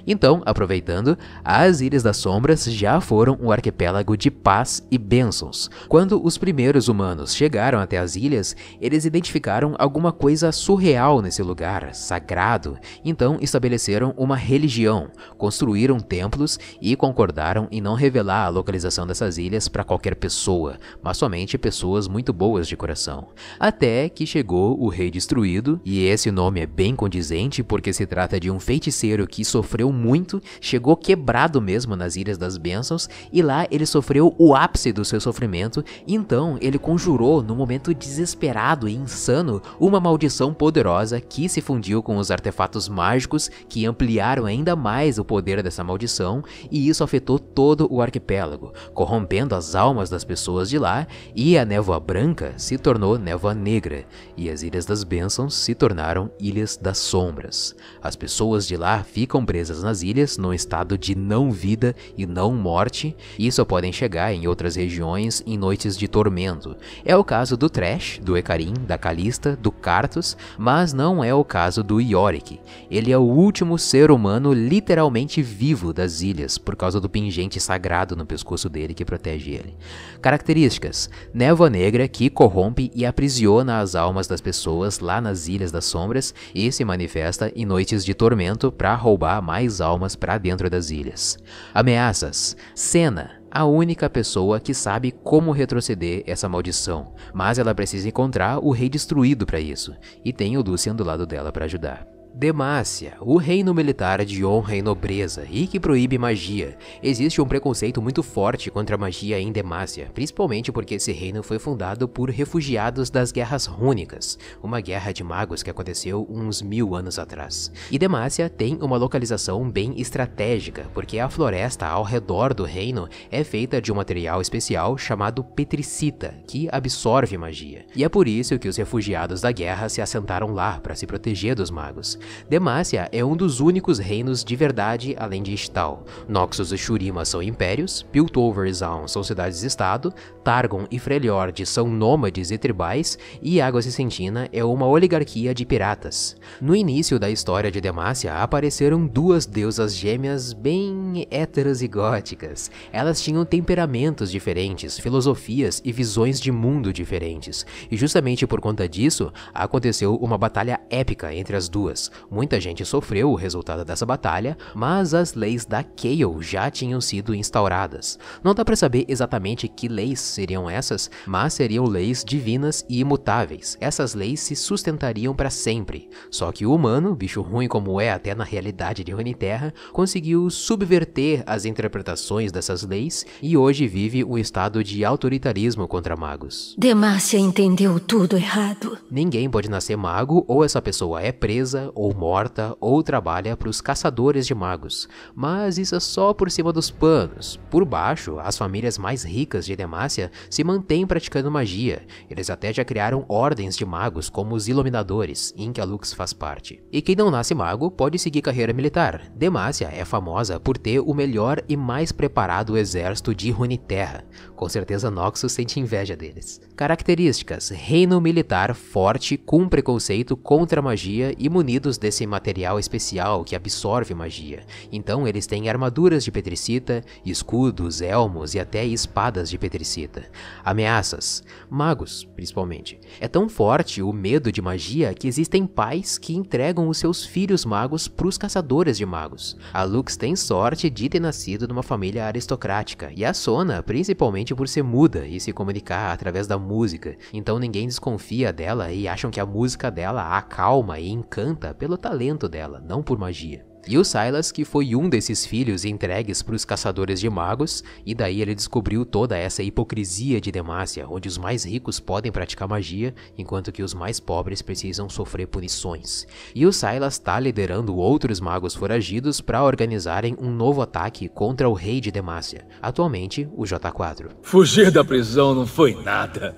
Então, 0.08 0.42
aproveitando, 0.46 1.18
as 1.44 1.82
Ilhas 1.82 2.04
das 2.04 2.16
Sombras 2.16 2.64
já 2.64 3.02
foram 3.02 3.38
um 3.42 3.52
arquipélago 3.52 4.16
de 4.16 4.32
paz 4.32 4.82
e 4.90 4.98
bênçãos. 4.98 5.70
Quando 5.90 6.26
os 6.26 6.38
primeiros 6.38 6.88
humanos 6.88 7.36
chegaram 7.36 7.80
até 7.80 7.98
as 7.98 8.16
ilhas, 8.16 8.56
eles 8.80 9.04
identificaram 9.04 9.76
alguma 9.78 10.14
coisa 10.14 10.50
surreal 10.54 11.22
nesse 11.22 11.44
lugar, 11.44 11.94
sagrado. 11.94 12.78
Então, 13.04 13.40
estabeleceram 13.42 14.14
uma 14.16 14.38
religião, 14.38 15.10
construíram 15.38 16.00
templos 16.00 16.58
e 16.82 16.96
concordaram 16.96 17.68
em 17.70 17.82
não 17.82 17.96
revelar 17.96 18.46
a 18.46 18.50
localização 18.50 19.06
dessas 19.06 19.38
ilhas 19.38 19.68
para 19.68 19.84
qualquer 19.84 20.16
pessoa, 20.16 20.78
mas 21.02 21.18
somente 21.18 21.58
pessoas 21.58 22.08
muito 22.08 22.32
boas 22.32 22.53
boas 22.54 22.68
de 22.68 22.78
coração. 22.78 23.30
Até 23.60 24.08
que 24.08 24.28
chegou 24.28 24.80
o 24.80 24.88
Rei 24.88 25.10
Destruído, 25.10 25.82
e 25.84 26.06
esse 26.06 26.30
nome 26.30 26.62
é 26.62 26.68
bem 26.68 26.96
condizente 26.96 27.64
porque 27.64 27.92
se 27.92 28.06
trata 28.06 28.40
de 28.40 28.52
um 28.52 28.60
feiticeiro 28.60 29.26
que 29.26 29.44
sofreu 29.44 29.92
muito, 29.92 30.40
chegou 30.62 30.96
quebrado 30.96 31.60
mesmo 31.60 31.96
nas 31.96 32.16
Ilhas 32.16 32.38
das 32.38 32.56
Bênçãos, 32.56 33.10
e 33.32 33.42
lá 33.42 33.66
ele 33.72 33.88
sofreu 33.88 34.36
o 34.38 34.54
ápice 34.56 34.94
do 34.94 35.04
seu 35.04 35.20
sofrimento, 35.20 35.84
então 36.08 36.56
ele 36.62 36.78
conjurou, 36.78 37.42
no 37.42 37.56
momento 37.56 37.92
desesperado 37.92 38.88
e 38.88 38.94
insano, 38.94 39.60
uma 39.80 40.00
maldição 40.00 40.54
poderosa 40.54 41.20
que 41.20 41.50
se 41.50 41.60
fundiu 41.60 42.04
com 42.04 42.18
os 42.18 42.30
artefatos 42.30 42.88
mágicos 42.88 43.50
que 43.68 43.84
ampliaram 43.88 44.46
ainda 44.46 44.76
mais 44.76 45.18
o 45.18 45.26
poder 45.26 45.64
dessa 45.64 45.84
maldição, 45.84 46.44
e 46.70 46.88
isso 46.88 47.04
afetou 47.04 47.40
todo 47.40 47.88
o 47.92 48.00
arquipélago, 48.00 48.74
corrompendo 48.94 49.56
as 49.56 49.74
almas 49.74 50.08
das 50.08 50.24
pessoas 50.24 50.70
de 50.70 50.78
lá, 50.78 51.08
e 51.36 51.58
a 51.58 51.66
névoa 51.66 52.00
branca 52.00 52.43
se 52.58 52.78
tornou 52.78 53.18
névoa 53.18 53.54
negra 53.54 54.06
e 54.36 54.50
as 54.50 54.64
Ilhas 54.64 54.86
das 54.86 55.04
Bênçãos 55.04 55.56
se 55.56 55.74
tornaram 55.74 56.30
Ilhas 56.40 56.76
das 56.76 56.98
Sombras. 56.98 57.76
As 58.02 58.16
pessoas 58.16 58.68
de 58.68 58.76
lá 58.76 59.04
ficam 59.04 59.46
presas 59.46 59.84
nas 59.84 60.02
ilhas 60.02 60.38
num 60.38 60.54
estado 60.54 60.98
de 60.98 61.16
não 61.16 61.52
vida 61.52 61.96
e 62.18 62.26
não 62.26 62.54
morte 62.54 63.16
e 63.38 63.52
só 63.52 63.64
podem 63.64 63.92
chegar 63.92 64.34
em 64.34 64.48
outras 64.48 64.76
regiões 64.76 65.44
em 65.46 65.58
noites 65.58 65.98
de 65.98 66.08
tormento. 66.08 66.76
É 67.06 67.16
o 67.16 67.24
caso 67.24 67.56
do 67.56 67.70
Trash, 67.70 68.20
do 68.22 68.38
Ecarim, 68.38 68.74
da 68.86 68.98
Calista, 68.98 69.56
do 69.56 69.72
Cartus, 69.72 70.36
mas 70.58 70.94
não 70.94 71.24
é 71.24 71.34
o 71.34 71.44
caso 71.44 71.84
do 71.84 72.00
Yorick. 72.00 72.60
Ele 72.90 73.12
é 73.12 73.18
o 73.18 73.22
último 73.22 73.78
ser 73.78 74.12
humano 74.12 74.54
literalmente 74.54 75.42
vivo 75.42 75.94
das 75.94 76.22
ilhas 76.22 76.58
por 76.58 76.76
causa 76.76 77.00
do 77.00 77.10
pingente 77.10 77.60
sagrado 77.60 78.16
no 78.16 78.26
pescoço 78.26 78.70
dele 78.70 78.94
que 78.94 79.06
protege 79.06 79.52
ele. 79.52 79.76
Características: 80.22 81.10
névoa 81.34 81.70
negra 81.70 82.08
que 82.08 82.30
corrompe 82.34 82.92
e 82.94 83.06
aprisiona 83.06 83.80
as 83.80 83.96
almas 83.96 84.28
das 84.28 84.42
pessoas 84.42 85.00
lá 85.00 85.22
nas 85.22 85.48
Ilhas 85.48 85.72
das 85.72 85.86
Sombras 85.86 86.34
e 86.54 86.70
se 86.72 86.84
manifesta 86.84 87.52
em 87.56 87.66
noites 87.66 88.04
de 88.04 88.14
tormento 88.14 88.72
para 88.72 88.96
roubar 88.96 89.42
mais 89.42 89.80
almas 89.80 90.16
para 90.16 90.38
dentro 90.38 90.70
das 90.70 90.90
ilhas. 90.90 91.38
Ameaças: 91.74 92.58
Cena, 92.76 93.42
a 93.50 93.66
única 93.66 94.10
pessoa 94.10 94.60
que 94.60 94.74
sabe 94.74 95.12
como 95.12 95.52
retroceder 95.52 96.24
essa 96.26 96.50
maldição, 96.50 97.14
mas 97.34 97.60
ela 97.60 97.76
precisa 97.76 98.10
encontrar 98.10 98.58
o 98.58 98.72
rei 98.72 98.90
destruído 98.90 99.46
para 99.46 99.60
isso, 99.60 99.96
e 100.26 100.34
tem 100.34 100.58
o 100.58 100.62
Lucian 100.62 100.96
do 100.96 101.04
lado 101.04 101.26
dela 101.26 101.52
para 101.52 101.66
ajudar. 101.66 102.13
Demácia, 102.36 103.14
o 103.22 103.38
reino 103.38 103.76
militar 103.76 104.26
de 104.26 104.44
honra 104.44 104.76
e 104.76 104.82
nobreza 104.82 105.46
e 105.48 105.68
que 105.68 105.80
proíbe 105.80 106.18
magia. 106.18 106.76
Existe 107.02 107.40
um 107.40 107.46
preconceito 107.46 108.02
muito 108.02 108.24
forte 108.24 108.72
contra 108.72 108.96
a 108.96 108.98
magia 108.98 109.40
em 109.40 109.52
Demácia, 109.52 110.10
principalmente 110.16 110.72
porque 110.72 110.96
esse 110.96 111.12
reino 111.12 111.44
foi 111.44 111.60
fundado 111.60 112.08
por 112.08 112.32
refugiados 112.32 113.12
das 113.12 113.32
Guerras 113.32 113.68
Rúnicas, 113.68 114.40
uma 114.64 114.82
guerra 114.82 115.12
de 115.12 115.24
magos 115.24 115.62
que 115.62 115.70
aconteceu 115.70 116.26
uns 116.28 116.60
mil 116.60 116.96
anos 116.96 117.20
atrás. 117.20 117.72
E 117.92 118.00
Demácia 118.00 118.50
tem 118.50 118.80
uma 118.82 118.98
localização 118.98 119.70
bem 119.70 120.02
estratégica, 120.02 120.88
porque 120.92 121.20
a 121.20 121.30
floresta 121.30 121.86
ao 121.86 122.04
redor 122.04 122.56
do 122.56 122.64
reino 122.64 123.08
é 123.30 123.44
feita 123.44 123.80
de 123.80 123.92
um 123.92 123.96
material 123.96 124.42
especial 124.42 124.98
chamado 124.98 125.44
petricita, 125.44 126.34
que 126.48 126.68
absorve 126.72 127.38
magia. 127.38 127.86
E 127.96 128.04
é 128.04 128.10
por 128.10 128.28
isso 128.28 128.58
que 128.58 128.68
os 128.68 128.78
refugiados 128.78 129.40
da 129.42 129.52
guerra 129.52 129.88
se 129.88 130.02
assentaram 130.02 130.52
lá 130.52 130.80
para 130.80 130.96
se 130.96 131.06
proteger 131.06 131.54
dos 131.54 131.70
magos. 131.70 132.18
Demacia 132.50 133.10
é 133.12 133.24
um 133.24 133.36
dos 133.36 133.60
únicos 133.60 134.00
reinos 134.00 134.44
de 134.44 134.56
verdade 134.56 135.16
além 135.20 135.42
de 135.42 135.54
Istal. 135.54 136.06
Noxus 136.28 136.72
e 136.72 136.78
Shurima 136.78 137.26
são 137.26 137.42
impérios, 137.42 138.04
Piltover 138.12 138.68
e 138.68 138.74
Zaun 138.74 139.08
são 139.08 139.24
cidades-estado, 139.24 140.14
Targon 140.44 140.86
e 140.92 141.00
Freljord 141.00 141.66
são 141.66 141.88
nômades 141.88 142.52
e 142.52 142.58
tribais, 142.58 143.18
e 143.42 143.62
Águas 143.62 143.86
e 143.86 143.92
Sentina 143.92 144.50
é 144.52 144.64
uma 144.64 144.86
oligarquia 144.88 145.54
de 145.54 145.66
piratas. 145.66 146.36
No 146.62 146.76
início 146.76 147.18
da 147.20 147.30
história 147.30 147.72
de 147.72 147.82
Demacia 147.82 148.36
apareceram 148.36 149.06
duas 149.06 149.46
deusas 149.46 149.96
gêmeas 149.96 150.54
bem 150.54 151.28
héteras 151.30 151.82
e 151.82 151.88
góticas. 151.88 152.70
Elas 152.92 153.22
tinham 153.22 153.46
temperamentos 153.46 154.32
diferentes, 154.32 155.00
filosofias 155.00 155.82
e 155.84 155.92
visões 155.92 156.40
de 156.40 156.52
mundo 156.52 156.92
diferentes, 156.94 157.66
e 157.90 157.98
justamente 157.98 158.46
por 158.46 158.60
conta 158.60 158.88
disso 158.88 159.32
aconteceu 159.54 160.16
uma 160.16 160.38
batalha 160.38 160.80
épica 160.90 161.34
entre 161.34 161.56
as 161.56 161.70
duas, 161.70 162.12
Muita 162.30 162.60
gente 162.60 162.86
sofreu 162.86 163.32
o 163.32 163.36
resultado 163.36 163.86
dessa 163.86 164.06
batalha, 164.06 164.58
mas 164.74 165.14
as 165.14 165.34
leis 165.34 165.66
da 165.66 165.84
Kayle 165.84 166.42
já 166.42 166.70
tinham 166.70 167.00
sido 167.00 167.36
instauradas. 167.36 168.18
Não 168.44 168.54
dá 168.54 168.64
para 168.64 168.76
saber 168.76 169.06
exatamente 169.08 169.68
que 169.68 169.88
leis 169.88 170.20
seriam 170.20 170.70
essas, 170.70 171.10
mas 171.26 171.54
seriam 171.54 171.86
leis 171.86 172.24
divinas 172.24 172.86
e 172.90 173.00
imutáveis. 173.00 173.78
Essas 173.80 174.14
leis 174.14 174.40
se 174.40 174.56
sustentariam 174.56 175.36
para 175.36 175.50
sempre. 175.50 176.10
Só 176.30 176.52
que 176.52 176.66
o 176.66 176.74
humano, 176.74 177.16
bicho 177.16 177.42
ruim 177.42 177.68
como 177.68 178.00
é 178.00 178.12
até 178.12 178.34
na 178.36 178.44
realidade 178.44 179.04
de 179.04 179.12
Runeterra, 179.12 179.74
conseguiu 179.92 180.50
subverter 180.50 181.44
as 181.46 181.66
interpretações 181.66 182.52
dessas 182.52 182.84
leis 182.84 183.26
e 183.42 183.56
hoje 183.58 183.88
vive 183.88 184.24
um 184.24 184.38
estado 184.38 184.84
de 184.84 185.04
autoritarismo 185.06 185.88
contra 185.88 186.16
magos. 186.16 186.76
Demacia 186.78 187.40
entendeu 187.40 188.00
tudo 188.00 188.36
errado. 188.36 188.98
Ninguém 189.10 189.50
pode 189.50 189.70
nascer 189.70 189.96
mago 189.96 190.44
ou 190.48 190.64
essa 190.64 190.82
pessoa 190.82 191.22
é 191.22 191.32
presa 191.32 191.92
ou 191.94 192.03
morta 192.12 192.76
ou 192.80 193.04
trabalha 193.04 193.56
para 193.56 193.70
os 193.70 193.80
caçadores 193.82 194.48
de 194.48 194.56
magos, 194.56 195.08
mas 195.36 195.78
isso 195.78 195.96
é 195.96 196.00
só 196.00 196.34
por 196.34 196.50
cima 196.50 196.74
dos 196.74 196.90
panos. 196.90 197.60
Por 197.70 197.86
baixo, 197.86 198.40
as 198.40 198.58
famílias 198.58 198.98
mais 198.98 199.24
ricas 199.24 199.64
de 199.64 199.76
Demacia 199.76 200.32
se 200.50 200.64
mantêm 200.64 201.06
praticando 201.06 201.52
magia. 201.52 202.02
Eles 202.28 202.50
até 202.50 202.74
já 202.74 202.84
criaram 202.84 203.26
ordens 203.30 203.78
de 203.78 203.86
magos 203.86 204.28
como 204.28 204.56
os 204.56 204.68
Iluminadores, 204.68 205.54
em 205.56 205.72
que 205.72 205.80
a 205.80 205.86
Lux 205.86 206.14
faz 206.14 206.34
parte. 206.34 206.82
E 206.92 207.00
quem 207.00 207.16
não 207.16 207.30
nasce 207.30 207.54
mago 207.54 207.92
pode 207.92 208.18
seguir 208.18 208.42
carreira 208.42 208.74
militar. 208.74 209.30
Demacia 209.36 209.90
é 209.94 210.04
famosa 210.04 210.60
por 210.60 210.78
ter 210.78 211.00
o 211.00 211.14
melhor 211.14 211.62
e 211.70 211.78
mais 211.78 212.12
preparado 212.12 212.76
exército 212.78 213.36
de 213.36 213.52
Runeterra. 213.52 214.24
Com 214.56 214.68
certeza 214.70 215.12
Noxus 215.12 215.52
sente 215.52 215.80
inveja 215.80 216.16
deles. 216.16 216.62
Características: 216.76 217.70
reino 217.70 218.20
militar 218.22 218.74
forte 218.74 219.38
com 219.38 219.68
preconceito 219.68 220.38
contra 220.38 220.80
a 220.80 220.84
magia 220.84 221.36
e 221.38 221.50
munidos 221.50 221.93
feitos 221.94 221.98
desse 221.98 222.26
material 222.26 222.80
especial 222.80 223.44
que 223.44 223.56
absorve 223.56 224.14
magia. 224.14 224.64
Então 224.92 225.28
eles 225.28 225.46
têm 225.46 225.70
armaduras 225.70 226.24
de 226.24 226.32
petricita, 226.32 227.04
escudos, 227.26 228.02
elmos 228.02 228.54
e 228.54 228.60
até 228.60 228.86
espadas 228.86 229.50
de 229.50 229.58
petricita. 229.58 230.26
Ameaças, 230.64 231.44
magos 231.70 232.24
principalmente. 232.36 233.00
É 233.20 233.28
tão 233.28 233.48
forte 233.48 234.02
o 234.02 234.12
medo 234.12 234.52
de 234.52 234.62
magia 234.62 235.14
que 235.14 235.28
existem 235.28 235.66
pais 235.66 236.18
que 236.18 236.36
entregam 236.36 236.88
os 236.88 236.98
seus 236.98 237.26
filhos 237.26 237.66
magos 237.66 238.08
para 238.08 238.28
os 238.28 238.38
caçadores 238.38 238.98
de 238.98 239.06
magos. 239.06 239.58
A 239.74 239.84
Lux 239.84 240.16
tem 240.16 240.36
sorte 240.36 240.90
de 240.90 241.10
ter 241.10 241.20
nascido 241.20 241.68
numa 241.68 241.84
família 241.84 242.26
aristocrática 242.26 243.12
e 243.16 243.24
a 243.24 243.34
Sona 243.34 243.84
principalmente 243.84 244.56
por 244.56 244.68
ser 244.68 244.84
muda 244.84 245.26
e 245.28 245.40
se 245.40 245.54
comunicar 245.54 246.14
através 246.14 246.48
da 246.48 246.58
música. 246.58 247.16
Então 247.34 247.60
ninguém 247.60 247.88
desconfia 247.88 248.52
dela 248.52 248.92
e 248.92 249.08
acham 249.08 249.32
que 249.32 249.40
a 249.40 249.46
música 249.46 249.90
dela 249.92 250.38
acalma 250.38 251.00
e 251.00 251.10
encanta 251.10 251.74
pelo 251.84 251.98
talento 251.98 252.48
dela, 252.48 252.82
não 252.88 253.04
por 253.04 253.20
magia. 253.20 253.66
E 253.86 253.98
o 253.98 254.06
Silas, 254.06 254.54
que 254.54 254.64
foi 254.64 254.96
um 254.96 255.10
desses 255.10 255.46
filhos 255.46 255.84
entregues 255.84 256.42
para 256.42 256.56
os 256.56 256.64
caçadores 256.64 257.20
de 257.20 257.30
magos, 257.30 257.84
e 258.06 258.16
daí 258.16 258.42
ele 258.42 258.56
descobriu 258.56 259.06
toda 259.06 259.38
essa 259.38 259.62
hipocrisia 259.62 260.40
de 260.40 260.50
Demacia, 260.50 261.06
onde 261.10 261.28
os 261.28 261.38
mais 261.38 261.66
ricos 261.66 262.00
podem 262.00 262.32
praticar 262.32 262.70
magia, 262.70 263.14
enquanto 263.38 263.70
que 263.70 263.84
os 263.84 263.94
mais 263.94 264.18
pobres 264.18 264.62
precisam 264.62 265.10
sofrer 265.10 265.46
punições. 265.46 266.26
E 266.56 266.66
o 266.66 266.72
Silas 266.72 267.16
está 267.16 267.38
liderando 267.38 267.98
outros 267.98 268.40
magos 268.40 268.74
foragidos 268.74 269.42
para 269.42 269.62
organizarem 269.62 270.38
um 270.40 270.50
novo 270.50 270.82
ataque 270.82 271.28
contra 271.28 271.68
o 271.68 271.74
rei 271.74 272.00
de 272.00 272.12
Demacia, 272.12 272.66
atualmente 272.82 273.46
o 273.58 273.64
J4. 273.64 274.30
Fugir 274.42 274.90
da 274.90 275.04
prisão 275.04 275.54
não 275.54 275.68
foi 275.68 276.02
nada. 276.02 276.56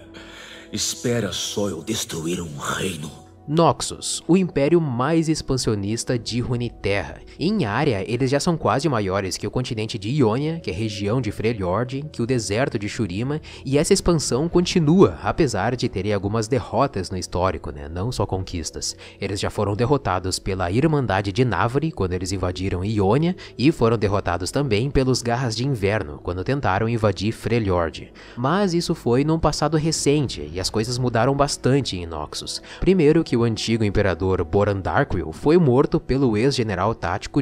Espera 0.72 1.32
só 1.32 1.68
eu 1.68 1.82
destruir 1.84 2.40
um 2.40 2.58
reino. 2.60 3.25
Noxus, 3.48 4.24
o 4.28 4.36
império 4.36 4.82
mais 4.82 5.30
expansionista 5.30 6.18
de 6.18 6.42
Runeterra. 6.42 7.20
Em 7.38 7.66
área, 7.66 8.04
eles 8.10 8.32
já 8.32 8.40
são 8.40 8.56
quase 8.56 8.88
maiores 8.88 9.36
que 9.36 9.46
o 9.46 9.52
continente 9.52 10.00
de 10.00 10.10
Ionia, 10.10 10.60
que 10.62 10.72
é 10.72 10.74
região 10.74 11.20
de 11.20 11.32
Freljord, 11.32 12.06
que 12.10 12.22
o 12.22 12.26
deserto 12.26 12.80
de 12.80 12.88
Shurima, 12.88 13.42
e 13.66 13.78
essa 13.78 13.94
expansão 13.94 14.48
continua, 14.48 15.20
apesar 15.22 15.76
de 15.76 15.90
terem 15.90 16.14
algumas 16.14 16.48
derrotas 16.48 17.10
no 17.10 17.18
histórico, 17.18 17.72
né? 17.72 17.90
não 17.90 18.10
só 18.10 18.26
conquistas. 18.26 18.96
Eles 19.20 19.40
já 19.40 19.50
foram 19.50 19.76
derrotados 19.76 20.40
pela 20.40 20.72
Irmandade 20.72 21.34
de 21.34 21.44
Navri, 21.44 21.92
quando 21.92 22.14
eles 22.14 22.32
invadiram 22.32 22.86
Ionia, 22.86 23.36
e 23.58 23.70
foram 23.72 23.98
derrotados 23.98 24.50
também 24.50 24.90
pelos 24.90 25.22
Garras 25.22 25.56
de 25.56 25.68
Inverno, 25.68 26.20
quando 26.24 26.44
tentaram 26.44 26.88
invadir 26.88 27.34
Freljord. 27.34 28.14
Mas 28.38 28.74
isso 28.74 28.96
foi 28.96 29.26
num 29.26 29.40
passado 29.40 29.76
recente, 29.76 30.50
e 30.54 30.60
as 30.60 30.70
coisas 30.70 30.98
mudaram 30.98 31.36
bastante 31.36 31.98
em 31.98 32.06
Noxus. 32.06 32.62
Primeiro 32.80 33.26
que 33.26 33.36
o 33.36 33.44
antigo 33.44 33.84
imperador 33.84 34.44
Boran 34.44 34.80
Darkwill 34.80 35.34
foi 35.34 35.58
morto 35.58 36.00
pelo 36.00 36.38
ex-general 36.38 36.96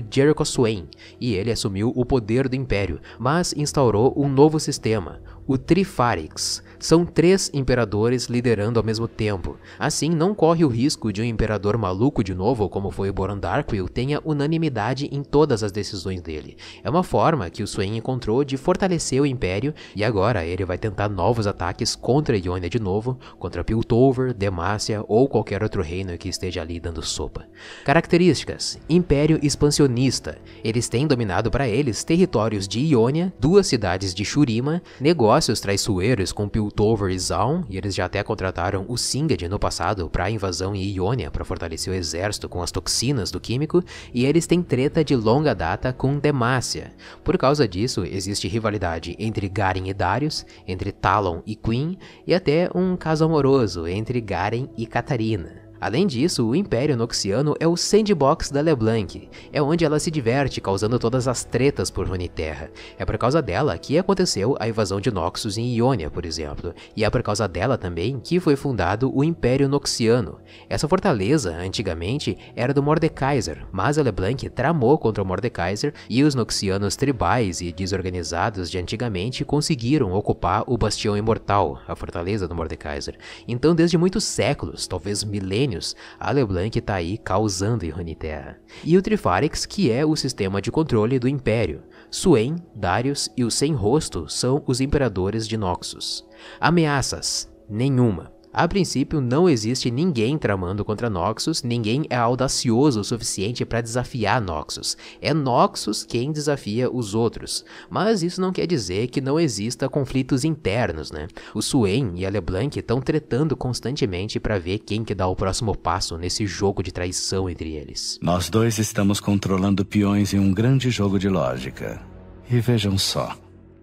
Jericho 0.10 0.46
Swain, 0.46 0.88
e 1.20 1.34
ele 1.34 1.52
assumiu 1.52 1.92
o 1.96 2.06
poder 2.06 2.48
do 2.48 2.56
império, 2.56 3.00
mas 3.20 3.54
instaurou 3.54 4.14
um 4.18 4.28
novo 4.28 4.60
sistema, 4.60 5.22
o 5.46 5.58
Trifarix. 5.58 6.64
São 6.84 7.06
três 7.06 7.50
imperadores 7.54 8.26
liderando 8.26 8.78
ao 8.78 8.86
mesmo 8.86 9.08
tempo. 9.08 9.58
Assim, 9.80 10.10
não 10.10 10.36
corre 10.36 10.66
o 10.66 10.68
risco 10.68 11.14
de 11.14 11.22
um 11.22 11.24
imperador 11.24 11.78
maluco 11.78 12.22
de 12.22 12.36
novo, 12.36 12.68
como 12.68 12.92
foi 12.92 13.10
o 13.10 13.14
Boron 13.14 13.38
Darkwill, 13.38 13.88
tenha 13.88 14.20
unanimidade 14.26 15.08
em 15.10 15.24
todas 15.24 15.64
as 15.64 15.72
decisões 15.72 16.22
dele. 16.22 16.58
É 16.84 16.90
uma 16.90 17.02
forma 17.02 17.50
que 17.50 17.64
o 17.64 17.68
Swain 17.68 17.96
encontrou 17.96 18.44
de 18.44 18.58
fortalecer 18.58 19.22
o 19.22 19.26
império, 19.26 19.74
e 19.96 20.04
agora 20.04 20.46
ele 20.46 20.66
vai 20.66 20.78
tentar 20.78 21.08
novos 21.08 21.48
ataques 21.48 21.96
contra 21.96 22.36
Ionia 22.36 22.70
de 22.70 22.82
novo, 22.82 23.18
contra 23.40 23.64
Piltover, 23.64 24.34
Demacia 24.34 25.06
ou 25.08 25.30
qualquer 25.30 25.64
outro 25.64 25.82
reino 25.82 26.18
que 26.18 26.28
esteja 26.28 26.62
ali 26.62 26.82
dando 26.82 27.02
sopa. 27.02 27.46
Características: 27.86 28.78
Império 28.90 29.40
expansionista. 29.42 30.38
Eles 30.62 30.90
têm 30.90 31.08
dominado 31.08 31.50
para 31.50 31.66
eles 31.66 32.04
territórios 32.04 32.68
de 32.68 32.82
Ionia, 32.82 33.34
duas 33.40 33.68
cidades 33.68 34.14
de 34.14 34.26
Shurima, 34.26 34.82
negócios 35.00 35.24
negócios 35.24 35.62
traiçoeiros 35.62 36.34
com 36.34 36.50
Piltover 36.50 36.73
e 37.10 37.20
Zaun, 37.20 37.64
e 37.70 37.78
eles 37.78 37.94
já 37.94 38.06
até 38.06 38.24
contrataram 38.24 38.86
o 38.88 38.98
Singed 38.98 39.48
no 39.48 39.60
passado 39.60 40.10
para 40.10 40.26
a 40.26 40.32
invasão 40.32 40.76
em 40.76 40.84
Ionia 40.84 41.30
para 41.30 41.46
fortalecer 41.46 41.94
o 41.94 41.96
exército 41.96 42.50
com 42.50 42.62
as 42.62 42.72
toxinas 42.72 43.32
do 43.32 43.40
químico, 43.40 43.84
e 44.14 44.26
eles 44.26 44.48
têm 44.48 44.62
treta 44.62 45.04
de 45.04 45.16
longa 45.16 45.54
data 45.54 45.94
com 45.94 46.18
Demacia. 46.18 46.92
Por 47.24 47.38
causa 47.38 47.68
disso, 47.68 48.04
existe 48.04 48.48
rivalidade 48.48 49.16
entre 49.20 49.48
Garen 49.48 49.88
e 49.88 49.94
Darius, 49.94 50.46
entre 50.68 50.92
Talon 50.92 51.42
e 51.46 51.56
Queen, 51.56 51.98
e 52.26 52.34
até 52.34 52.70
um 52.74 52.98
caso 52.98 53.24
amoroso 53.24 53.88
entre 53.88 54.20
Garen 54.20 54.68
e 54.76 54.86
Catarina. 54.86 55.63
Além 55.84 56.08
disso, 56.08 56.48
o 56.48 56.56
Império 56.56 56.96
Noxiano 56.96 57.56
é 57.60 57.68
o 57.68 57.76
sandbox 57.76 58.50
da 58.50 58.62
LeBlanc, 58.62 59.28
é 59.52 59.62
onde 59.62 59.84
ela 59.84 60.00
se 60.00 60.10
diverte 60.10 60.62
causando 60.62 60.98
todas 60.98 61.28
as 61.28 61.44
tretas 61.44 61.92
por 61.92 62.08
Runeterra. 62.08 62.72
É 62.98 63.04
por 63.04 63.18
causa 63.18 63.42
dela 63.42 63.78
que 63.78 63.98
aconteceu 63.98 64.56
a 64.62 64.68
invasão 64.70 65.02
de 65.02 65.12
Noxus 65.12 65.58
em 65.58 65.76
Ionia, 65.76 66.10
por 66.10 66.26
exemplo, 66.26 66.74
e 66.96 67.04
é 67.04 67.10
por 67.10 67.22
causa 67.22 67.50
dela 67.50 67.78
também 67.78 68.18
que 68.18 68.40
foi 68.40 68.56
fundado 68.56 69.14
o 69.14 69.26
Império 69.26 69.68
Noxiano. 69.68 70.40
Essa 70.70 70.88
fortaleza, 70.88 71.54
antigamente, 71.54 72.38
era 72.56 72.74
do 72.74 72.82
Mordekaiser, 72.82 73.66
mas 73.70 73.98
a 73.98 74.04
LeBlanc 74.04 74.50
tramou 74.52 74.98
contra 74.98 75.22
o 75.22 75.28
Mordekaiser 75.28 75.94
e 76.10 76.24
os 76.24 76.34
Noxianos 76.34 76.96
tribais 76.96 77.60
e 77.60 77.74
desorganizados 77.74 78.72
de 78.72 78.78
antigamente 78.78 79.44
conseguiram 79.44 80.14
ocupar 80.14 80.64
o 80.66 80.78
Bastião 80.78 81.18
Imortal, 81.18 81.82
a 81.86 81.94
fortaleza 81.94 82.48
do 82.48 82.56
Mordekaiser. 82.56 83.18
Então, 83.46 83.76
desde 83.76 83.98
muitos 83.98 84.24
séculos, 84.24 84.88
talvez 84.88 85.26
milênios, 85.26 85.73
milênios, 85.74 85.96
a 86.20 86.32
LeBlanc 86.32 86.78
está 86.78 86.96
aí 86.96 87.18
causando 87.18 87.86
em 87.86 87.90
Runeterra. 87.90 88.58
E 88.84 88.98
o 88.98 89.02
Trifarix, 89.02 89.66
que 89.66 89.92
é 89.92 90.06
o 90.06 90.16
sistema 90.16 90.62
de 90.62 90.72
controle 90.72 91.20
do 91.20 91.28
Império. 91.28 91.84
Swain, 92.12 92.56
Darius 92.76 93.30
e 93.36 93.44
o 93.44 93.50
Sem 93.50 93.74
Rosto 93.74 94.30
são 94.30 94.64
os 94.68 94.80
imperadores 94.80 95.48
de 95.48 95.58
Noxus. 95.58 96.26
Ameaças? 96.60 97.52
Nenhuma. 97.68 98.32
A 98.54 98.68
princípio, 98.68 99.20
não 99.20 99.50
existe 99.50 99.90
ninguém 99.90 100.38
tramando 100.38 100.86
contra 100.86 101.10
Noxus, 101.10 101.64
ninguém 101.64 102.06
é 102.08 102.16
audacioso 102.16 103.00
o 103.00 103.04
suficiente 103.04 103.66
para 103.66 103.82
desafiar 103.82 104.40
Noxus. 104.40 104.96
É 105.20 105.34
Noxus 105.34 106.04
quem 106.04 106.32
desafia 106.32 106.88
os 106.88 107.16
outros. 107.16 107.66
Mas 107.90 108.22
isso 108.22 108.40
não 108.40 108.54
quer 108.54 108.68
dizer 108.68 109.08
que 109.08 109.20
não 109.20 109.40
exista 109.40 109.90
conflitos 109.90 110.44
internos, 110.44 111.12
né? 111.12 111.28
O 111.56 111.64
Swain 111.64 112.14
e 112.16 112.28
a 112.28 112.30
LeBlanc 112.30 112.78
estão 112.78 113.02
tretando 113.02 113.58
constantemente 113.58 114.40
para 114.40 114.60
ver 114.60 114.78
quem 114.78 115.04
que 115.04 115.16
dá 115.16 115.26
o 115.26 115.36
próximo 115.36 115.76
passo 115.76 116.16
nesse 116.16 116.46
jogo 116.46 116.84
de 116.84 116.92
traição 116.92 117.50
entre 117.50 117.72
eles. 117.72 118.20
Nós 118.22 118.52
dois 118.52 118.78
estamos 118.78 119.20
controlando 119.20 119.84
peões 119.84 120.32
em 120.32 120.38
um 120.38 120.54
grande 120.54 120.92
jogo 120.92 121.18
de 121.18 121.28
lógica. 121.28 122.00
E 122.48 122.60
vejam 122.60 123.00
só, 123.00 123.36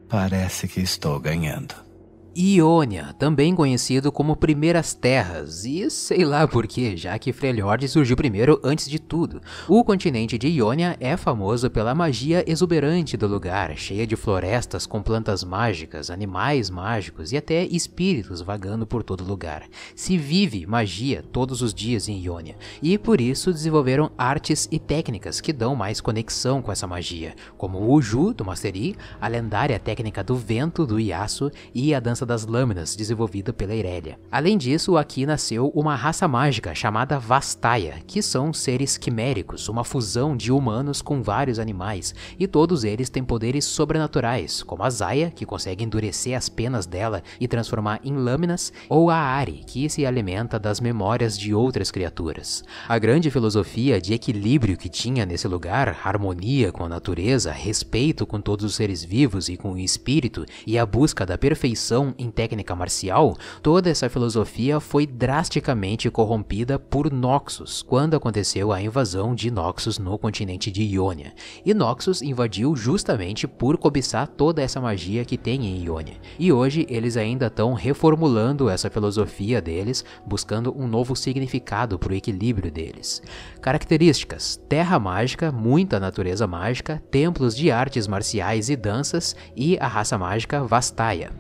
parece 0.08 0.68
que 0.68 0.80
estou 0.80 1.18
ganhando. 1.18 1.89
Iônia, 2.36 3.12
também 3.18 3.56
conhecido 3.56 4.12
como 4.12 4.36
Primeiras 4.36 4.94
Terras, 4.94 5.64
e 5.64 5.90
sei 5.90 6.24
lá 6.24 6.46
porquê, 6.46 6.96
já 6.96 7.18
que 7.18 7.32
Freljord 7.32 7.88
surgiu 7.88 8.16
primeiro 8.16 8.60
antes 8.62 8.88
de 8.88 9.00
tudo. 9.00 9.40
O 9.66 9.82
continente 9.82 10.38
de 10.38 10.46
Iônia 10.46 10.96
é 11.00 11.16
famoso 11.16 11.68
pela 11.68 11.92
magia 11.92 12.44
exuberante 12.46 13.16
do 13.16 13.26
lugar, 13.26 13.76
cheia 13.76 14.06
de 14.06 14.14
florestas 14.14 14.86
com 14.86 15.02
plantas 15.02 15.42
mágicas, 15.42 16.08
animais 16.08 16.70
mágicos 16.70 17.32
e 17.32 17.36
até 17.36 17.64
espíritos 17.64 18.40
vagando 18.40 18.86
por 18.86 19.02
todo 19.02 19.24
lugar. 19.24 19.64
Se 19.96 20.16
vive 20.16 20.64
magia 20.66 21.24
todos 21.32 21.62
os 21.62 21.74
dias 21.74 22.08
em 22.08 22.20
Iônia, 22.20 22.56
e 22.80 22.96
por 22.96 23.20
isso 23.20 23.52
desenvolveram 23.52 24.12
artes 24.16 24.68
e 24.70 24.78
técnicas 24.78 25.40
que 25.40 25.52
dão 25.52 25.74
mais 25.74 26.00
conexão 26.00 26.62
com 26.62 26.70
essa 26.70 26.86
magia, 26.86 27.34
como 27.58 27.78
o 27.78 27.92
Uju 27.92 28.32
do 28.32 28.44
Mastery, 28.44 28.96
a 29.20 29.26
lendária 29.26 29.80
técnica 29.80 30.22
do 30.22 30.36
vento 30.36 30.86
do 30.86 31.00
Yasuo 31.00 31.50
e 31.74 31.92
a 31.92 31.98
dança 31.98 32.19
dança 32.20 32.26
das 32.26 32.46
lâminas 32.46 32.94
desenvolvida 32.94 33.52
pela 33.52 33.74
Irelia. 33.74 34.18
Além 34.30 34.58
disso, 34.58 34.96
aqui 34.96 35.24
nasceu 35.24 35.68
uma 35.74 35.94
raça 35.94 36.28
mágica 36.28 36.74
chamada 36.74 37.18
Vastaya, 37.18 37.98
que 38.06 38.22
são 38.22 38.52
seres 38.52 38.96
quiméricos, 38.96 39.68
uma 39.68 39.84
fusão 39.84 40.36
de 40.36 40.52
humanos 40.52 41.00
com 41.00 41.22
vários 41.22 41.58
animais, 41.58 42.14
e 42.38 42.46
todos 42.46 42.84
eles 42.84 43.08
têm 43.08 43.24
poderes 43.24 43.64
sobrenaturais, 43.64 44.62
como 44.62 44.82
a 44.82 44.90
Zaya, 44.90 45.30
que 45.30 45.46
consegue 45.46 45.84
endurecer 45.84 46.36
as 46.36 46.48
penas 46.48 46.86
dela 46.86 47.22
e 47.40 47.48
transformar 47.48 48.00
em 48.04 48.14
lâminas, 48.14 48.72
ou 48.88 49.10
a 49.10 49.16
Ari, 49.16 49.62
que 49.66 49.88
se 49.88 50.04
alimenta 50.04 50.58
das 50.58 50.80
memórias 50.80 51.38
de 51.38 51.54
outras 51.54 51.90
criaturas. 51.90 52.62
A 52.88 52.98
grande 52.98 53.30
filosofia 53.30 54.00
de 54.00 54.12
equilíbrio 54.12 54.76
que 54.76 54.88
tinha 54.88 55.24
nesse 55.24 55.48
lugar, 55.48 56.00
harmonia 56.04 56.72
com 56.72 56.84
a 56.84 56.88
natureza, 56.88 57.52
respeito 57.52 58.26
com 58.26 58.40
todos 58.40 58.64
os 58.64 58.74
seres 58.74 59.02
vivos 59.02 59.48
e 59.48 59.56
com 59.56 59.72
o 59.72 59.78
espírito, 59.78 60.44
e 60.66 60.78
a 60.78 60.84
busca 60.84 61.24
da 61.24 61.38
perfeição 61.38 62.09
em 62.18 62.30
técnica 62.30 62.74
marcial, 62.74 63.36
toda 63.62 63.90
essa 63.90 64.08
filosofia 64.08 64.80
foi 64.80 65.06
drasticamente 65.06 66.10
corrompida 66.10 66.78
por 66.78 67.12
Noxus, 67.12 67.82
quando 67.82 68.14
aconteceu 68.14 68.72
a 68.72 68.80
invasão 68.80 69.34
de 69.34 69.50
Noxus 69.50 69.98
no 69.98 70.18
continente 70.18 70.70
de 70.70 70.82
Ionia. 70.82 71.32
E 71.64 71.74
Noxus 71.74 72.22
invadiu 72.22 72.74
justamente 72.76 73.46
por 73.46 73.76
cobiçar 73.76 74.28
toda 74.28 74.62
essa 74.62 74.80
magia 74.80 75.24
que 75.24 75.36
tem 75.36 75.66
em 75.66 75.84
Ionia. 75.84 76.16
E 76.38 76.52
hoje 76.52 76.86
eles 76.88 77.16
ainda 77.16 77.46
estão 77.46 77.72
reformulando 77.72 78.68
essa 78.68 78.90
filosofia 78.90 79.60
deles, 79.60 80.04
buscando 80.26 80.74
um 80.76 80.86
novo 80.86 81.14
significado 81.16 81.98
para 81.98 82.12
o 82.12 82.16
equilíbrio 82.16 82.70
deles. 82.70 83.22
Características: 83.60 84.60
terra 84.68 84.98
mágica, 84.98 85.52
muita 85.52 86.00
natureza 86.00 86.46
mágica, 86.46 87.02
templos 87.10 87.56
de 87.56 87.70
artes 87.70 88.06
marciais 88.06 88.68
e 88.68 88.76
danças 88.76 89.36
e 89.56 89.78
a 89.78 89.86
raça 89.86 90.16
mágica 90.16 90.64
Vastaya. 90.64 91.32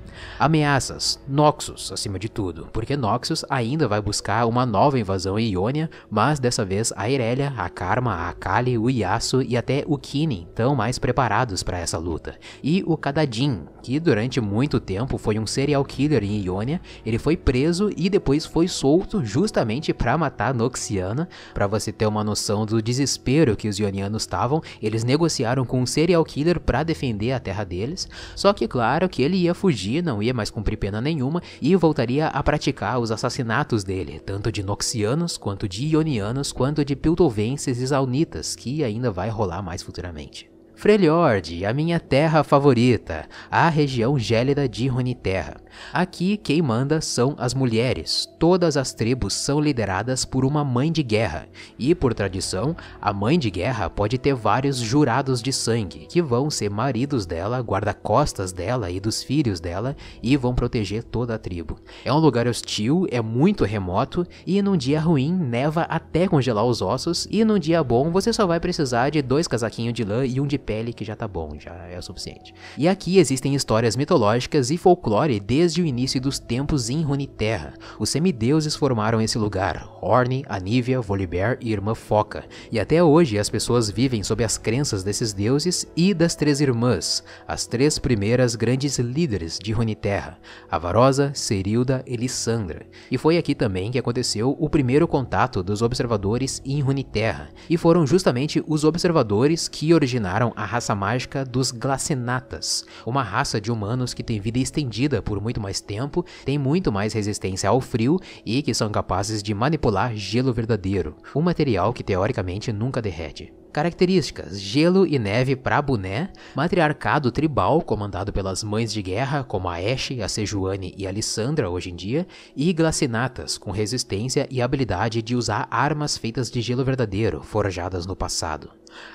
Ameaças: 0.60 1.18
Noxus, 1.26 1.90
acima 1.90 2.18
de 2.18 2.28
tudo, 2.28 2.68
porque 2.70 2.94
Noxus 2.94 3.46
ainda 3.48 3.88
vai 3.88 3.98
buscar 3.98 4.46
uma 4.46 4.66
nova 4.66 4.98
invasão 4.98 5.38
em 5.38 5.52
Ionia, 5.52 5.88
mas 6.10 6.38
dessa 6.38 6.66
vez 6.66 6.92
a 6.94 7.08
Irelia, 7.08 7.54
a 7.56 7.66
Karma, 7.70 8.12
a 8.12 8.28
Akali, 8.28 8.76
o 8.76 8.90
Yasuo 8.90 9.40
e 9.40 9.56
até 9.56 9.84
o 9.86 9.96
Kinin 9.96 10.46
estão 10.50 10.76
mais 10.76 10.98
preparados 10.98 11.62
para 11.62 11.78
essa 11.78 11.96
luta. 11.96 12.36
E 12.62 12.84
o 12.86 12.94
Kadadin, 12.94 13.62
que 13.82 13.98
durante 13.98 14.38
muito 14.38 14.78
tempo 14.78 15.16
foi 15.16 15.38
um 15.38 15.46
serial 15.46 15.82
killer 15.82 16.22
em 16.22 16.44
Ionia, 16.44 16.78
ele 17.06 17.18
foi 17.18 17.38
preso 17.38 17.90
e 17.96 18.10
depois 18.10 18.44
foi 18.44 18.68
solto 18.68 19.24
justamente 19.24 19.94
para 19.94 20.18
matar 20.18 20.52
Noxiana. 20.52 21.26
Para 21.54 21.66
você 21.66 21.90
ter 21.90 22.06
uma 22.06 22.22
noção 22.22 22.66
do 22.66 22.82
desespero 22.82 23.56
que 23.56 23.66
os 23.66 23.78
ionianos 23.78 24.24
estavam, 24.24 24.60
eles 24.82 25.04
negociaram 25.04 25.64
com 25.64 25.80
um 25.80 25.86
serial 25.86 26.22
killer 26.22 26.60
para 26.60 26.82
defender 26.82 27.32
a 27.32 27.40
terra 27.40 27.64
deles. 27.64 28.06
Só 28.36 28.52
que 28.52 28.68
claro 28.68 29.08
que 29.08 29.22
ele 29.22 29.38
ia 29.38 29.54
fugir, 29.54 30.02
não 30.02 30.22
ia 30.22 30.34
mais 30.34 30.49
cumprir 30.50 30.76
pena 30.76 31.00
nenhuma 31.00 31.42
e 31.60 31.74
voltaria 31.76 32.26
a 32.28 32.42
praticar 32.42 32.98
os 32.98 33.10
assassinatos 33.10 33.84
dele, 33.84 34.20
tanto 34.20 34.52
de 34.52 34.62
Noxianos 34.62 35.36
quanto 35.36 35.68
de 35.68 35.86
Ionianos, 35.86 36.52
quanto 36.52 36.84
de 36.84 36.94
Piltovenses 36.94 37.78
e 37.78 37.86
Zaunitas, 37.86 38.54
que 38.54 38.84
ainda 38.84 39.10
vai 39.10 39.28
rolar 39.28 39.62
mais 39.62 39.82
futuramente. 39.82 40.50
Freljord, 40.80 41.66
a 41.66 41.74
minha 41.74 42.00
terra 42.00 42.42
favorita, 42.42 43.28
a 43.50 43.68
região 43.68 44.18
gélida 44.18 44.66
de 44.66 44.88
Runeterra. 44.88 45.58
Aqui 45.92 46.38
quem 46.38 46.62
manda 46.62 47.02
são 47.02 47.34
as 47.38 47.52
mulheres. 47.52 48.26
Todas 48.38 48.78
as 48.78 48.94
tribos 48.94 49.34
são 49.34 49.60
lideradas 49.60 50.24
por 50.24 50.42
uma 50.42 50.64
mãe 50.64 50.90
de 50.90 51.02
guerra, 51.02 51.46
e 51.78 51.94
por 51.94 52.14
tradição, 52.14 52.74
a 52.98 53.12
mãe 53.12 53.38
de 53.38 53.50
guerra 53.50 53.90
pode 53.90 54.16
ter 54.16 54.34
vários 54.34 54.78
jurados 54.78 55.42
de 55.42 55.52
sangue, 55.52 56.06
que 56.08 56.22
vão 56.22 56.48
ser 56.48 56.70
maridos 56.70 57.26
dela, 57.26 57.60
guarda-costas 57.60 58.50
dela 58.50 58.90
e 58.90 58.98
dos 58.98 59.22
filhos 59.22 59.60
dela, 59.60 59.94
e 60.22 60.34
vão 60.34 60.54
proteger 60.54 61.04
toda 61.04 61.34
a 61.34 61.38
tribo. 61.38 61.78
É 62.06 62.12
um 62.12 62.18
lugar 62.18 62.48
hostil, 62.48 63.06
é 63.10 63.20
muito 63.20 63.64
remoto, 63.64 64.26
e 64.46 64.62
num 64.62 64.78
dia 64.78 64.98
ruim 64.98 65.30
neva 65.30 65.82
até 65.82 66.26
congelar 66.26 66.64
os 66.64 66.80
ossos, 66.80 67.28
e 67.30 67.44
num 67.44 67.58
dia 67.58 67.84
bom 67.84 68.10
você 68.10 68.32
só 68.32 68.46
vai 68.46 68.58
precisar 68.58 69.10
de 69.10 69.20
dois 69.20 69.46
casaquinhos 69.46 69.92
de 69.92 70.04
lã 70.04 70.24
e 70.24 70.40
um 70.40 70.46
de 70.46 70.58
pele 70.70 70.92
que 70.92 71.04
já 71.04 71.16
tá 71.16 71.26
bom, 71.26 71.58
já 71.58 71.74
é 71.88 71.98
o 71.98 72.02
suficiente. 72.02 72.54
E 72.78 72.86
aqui 72.86 73.18
existem 73.18 73.56
histórias 73.56 73.96
mitológicas 73.96 74.70
e 74.70 74.78
folclore 74.78 75.40
desde 75.40 75.82
o 75.82 75.84
início 75.84 76.20
dos 76.20 76.38
tempos 76.38 76.88
em 76.88 77.02
Runeterra. 77.02 77.74
Os 77.98 78.08
semideuses 78.08 78.76
formaram 78.76 79.20
esse 79.20 79.36
lugar, 79.36 79.88
Horne, 80.00 80.44
Anívia, 80.48 81.00
Volibear 81.00 81.58
e 81.60 81.72
Irmã 81.72 81.92
Foca, 81.96 82.44
e 82.70 82.78
até 82.78 83.02
hoje 83.02 83.36
as 83.36 83.50
pessoas 83.50 83.90
vivem 83.90 84.22
sob 84.22 84.44
as 84.44 84.56
crenças 84.56 85.02
desses 85.02 85.32
deuses 85.32 85.88
e 85.96 86.14
das 86.14 86.36
três 86.36 86.60
irmãs, 86.60 87.24
as 87.48 87.66
três 87.66 87.98
primeiras 87.98 88.54
grandes 88.54 88.96
líderes 89.00 89.58
de 89.58 89.72
Runeterra, 89.72 90.38
Avarosa, 90.70 91.32
Serilda 91.34 92.04
e 92.06 92.14
Lissandra. 92.14 92.86
E 93.10 93.18
foi 93.18 93.38
aqui 93.38 93.56
também 93.56 93.90
que 93.90 93.98
aconteceu 93.98 94.56
o 94.56 94.70
primeiro 94.70 95.08
contato 95.08 95.64
dos 95.64 95.82
observadores 95.82 96.62
em 96.64 96.80
Runeterra, 96.80 97.48
e 97.68 97.76
foram 97.76 98.06
justamente 98.06 98.62
os 98.68 98.84
observadores 98.84 99.66
que 99.66 99.92
originaram 99.92 100.52
a 100.60 100.64
raça 100.66 100.94
mágica 100.94 101.42
dos 101.42 101.70
Glacenatas, 101.70 102.84
uma 103.06 103.22
raça 103.22 103.58
de 103.58 103.72
humanos 103.72 104.12
que 104.12 104.22
tem 104.22 104.38
vida 104.38 104.58
estendida 104.58 105.22
por 105.22 105.40
muito 105.40 105.58
mais 105.58 105.80
tempo, 105.80 106.24
tem 106.44 106.58
muito 106.58 106.92
mais 106.92 107.14
resistência 107.14 107.70
ao 107.70 107.80
frio 107.80 108.20
e 108.44 108.62
que 108.62 108.74
são 108.74 108.90
capazes 108.90 109.42
de 109.42 109.54
manipular 109.54 110.14
gelo 110.14 110.52
verdadeiro, 110.52 111.16
um 111.34 111.40
material 111.40 111.94
que 111.94 112.04
teoricamente 112.04 112.72
nunca 112.72 113.00
derrete. 113.00 113.59
Características: 113.72 114.60
gelo 114.60 115.06
e 115.06 115.18
neve 115.18 115.54
para 115.54 115.80
Buné, 115.80 116.30
matriarcado 116.54 117.30
tribal 117.30 117.80
comandado 117.82 118.32
pelas 118.32 118.64
mães 118.64 118.92
de 118.92 119.00
guerra 119.02 119.44
como 119.44 119.68
a 119.68 119.76
Ashe, 119.76 120.20
a 120.22 120.28
Sejuani 120.28 120.94
e 120.96 121.06
a 121.06 121.12
Lissandra 121.12 121.70
hoje 121.70 121.90
em 121.90 121.96
dia, 121.96 122.26
e 122.56 122.72
glacinatas 122.72 123.56
com 123.56 123.70
resistência 123.70 124.46
e 124.50 124.60
habilidade 124.60 125.22
de 125.22 125.36
usar 125.36 125.68
armas 125.70 126.16
feitas 126.16 126.50
de 126.50 126.60
gelo 126.60 126.84
verdadeiro, 126.84 127.42
forjadas 127.42 128.06
no 128.06 128.16
passado. 128.16 128.70